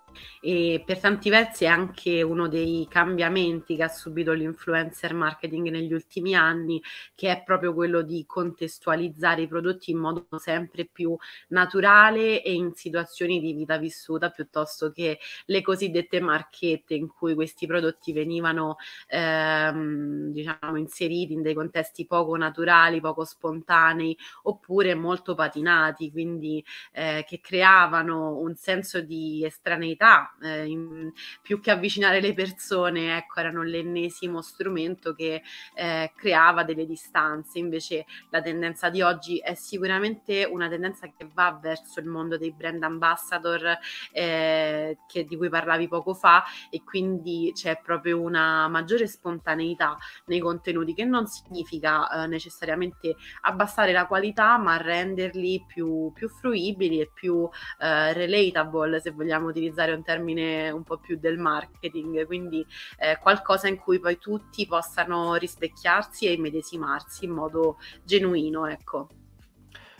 e 0.41 0.83
per 0.85 0.99
tanti 0.99 1.29
versi 1.29 1.65
è 1.65 1.67
anche 1.67 2.21
uno 2.21 2.47
dei 2.47 2.87
cambiamenti 2.89 3.75
che 3.75 3.83
ha 3.83 3.87
subito 3.87 4.33
l'influencer 4.33 5.13
marketing 5.13 5.69
negli 5.69 5.93
ultimi 5.93 6.35
anni, 6.35 6.81
che 7.15 7.31
è 7.31 7.43
proprio 7.43 7.73
quello 7.73 8.01
di 8.01 8.23
contestualizzare 8.25 9.41
i 9.43 9.47
prodotti 9.47 9.91
in 9.91 9.97
modo 9.97 10.25
sempre 10.37 10.85
più 10.85 11.15
naturale 11.49 12.41
e 12.41 12.53
in 12.53 12.73
situazioni 12.73 13.39
di 13.39 13.53
vita 13.53 13.77
vissuta 13.77 14.29
piuttosto 14.29 14.91
che 14.91 15.19
le 15.45 15.61
cosiddette 15.61 16.19
marchette 16.19 16.93
in 16.93 17.07
cui 17.07 17.33
questi 17.33 17.67
prodotti 17.67 18.13
venivano 18.13 18.77
ehm, 19.07 20.31
diciamo 20.31 20.77
inseriti 20.77 21.33
in 21.33 21.41
dei 21.41 21.53
contesti 21.53 22.05
poco 22.05 22.35
naturali, 22.37 23.01
poco 23.01 23.25
spontanei 23.25 24.17
oppure 24.43 24.95
molto 24.95 25.35
patinati, 25.35 26.11
quindi 26.11 26.63
eh, 26.93 27.25
che 27.27 27.39
creavano 27.41 28.37
un 28.37 28.55
senso 28.55 29.01
di 29.01 29.43
estraneità 29.45 30.06
realtà, 30.07 30.31
eh, 30.41 30.65
in, 30.65 31.11
più 31.41 31.59
che 31.59 31.71
avvicinare 31.71 32.21
le 32.21 32.33
persone, 32.33 33.17
ecco, 33.17 33.39
erano 33.39 33.63
l'ennesimo 33.63 34.41
strumento 34.41 35.13
che 35.13 35.41
eh, 35.75 36.11
creava 36.15 36.63
delle 36.63 36.85
distanze. 36.85 37.59
Invece 37.59 38.05
la 38.29 38.41
tendenza 38.41 38.89
di 38.89 39.01
oggi 39.01 39.37
è 39.39 39.53
sicuramente 39.53 40.47
una 40.49 40.69
tendenza 40.69 41.07
che 41.15 41.27
va 41.33 41.57
verso 41.61 41.99
il 41.99 42.05
mondo 42.05 42.37
dei 42.37 42.53
brand 42.53 42.81
ambassador 42.83 43.77
eh, 44.11 44.97
che, 45.07 45.25
di 45.25 45.35
cui 45.35 45.49
parlavi 45.49 45.87
poco 45.87 46.13
fa 46.13 46.43
e 46.69 46.83
quindi 46.83 47.51
c'è 47.53 47.81
proprio 47.83 48.21
una 48.21 48.67
maggiore 48.67 49.07
spontaneità 49.07 49.97
nei 50.25 50.39
contenuti 50.39 50.93
che 50.93 51.05
non 51.05 51.27
significa 51.27 52.23
eh, 52.23 52.27
necessariamente 52.27 53.15
abbassare 53.41 53.91
la 53.91 54.05
qualità 54.05 54.57
ma 54.57 54.77
renderli 54.77 55.63
più, 55.67 56.11
più 56.13 56.29
fruibili 56.29 56.99
e 57.01 57.11
più 57.13 57.47
eh, 57.79 58.13
relatable 58.13 58.99
se 58.99 59.11
vogliamo 59.11 59.47
utilizzare 59.47 59.96
un 59.97 60.03
termine 60.03 60.69
un 60.69 60.83
po' 60.83 60.97
più 60.97 61.17
del 61.19 61.37
marketing, 61.37 62.25
quindi 62.25 62.65
eh, 62.97 63.17
qualcosa 63.19 63.67
in 63.67 63.77
cui 63.77 63.99
poi 63.99 64.17
tutti 64.17 64.65
possano 64.65 65.35
rispecchiarsi 65.35 66.25
e 66.27 66.33
immedesimarsi 66.33 67.25
in 67.25 67.31
modo 67.31 67.77
genuino, 68.03 68.65
ecco. 68.67 69.09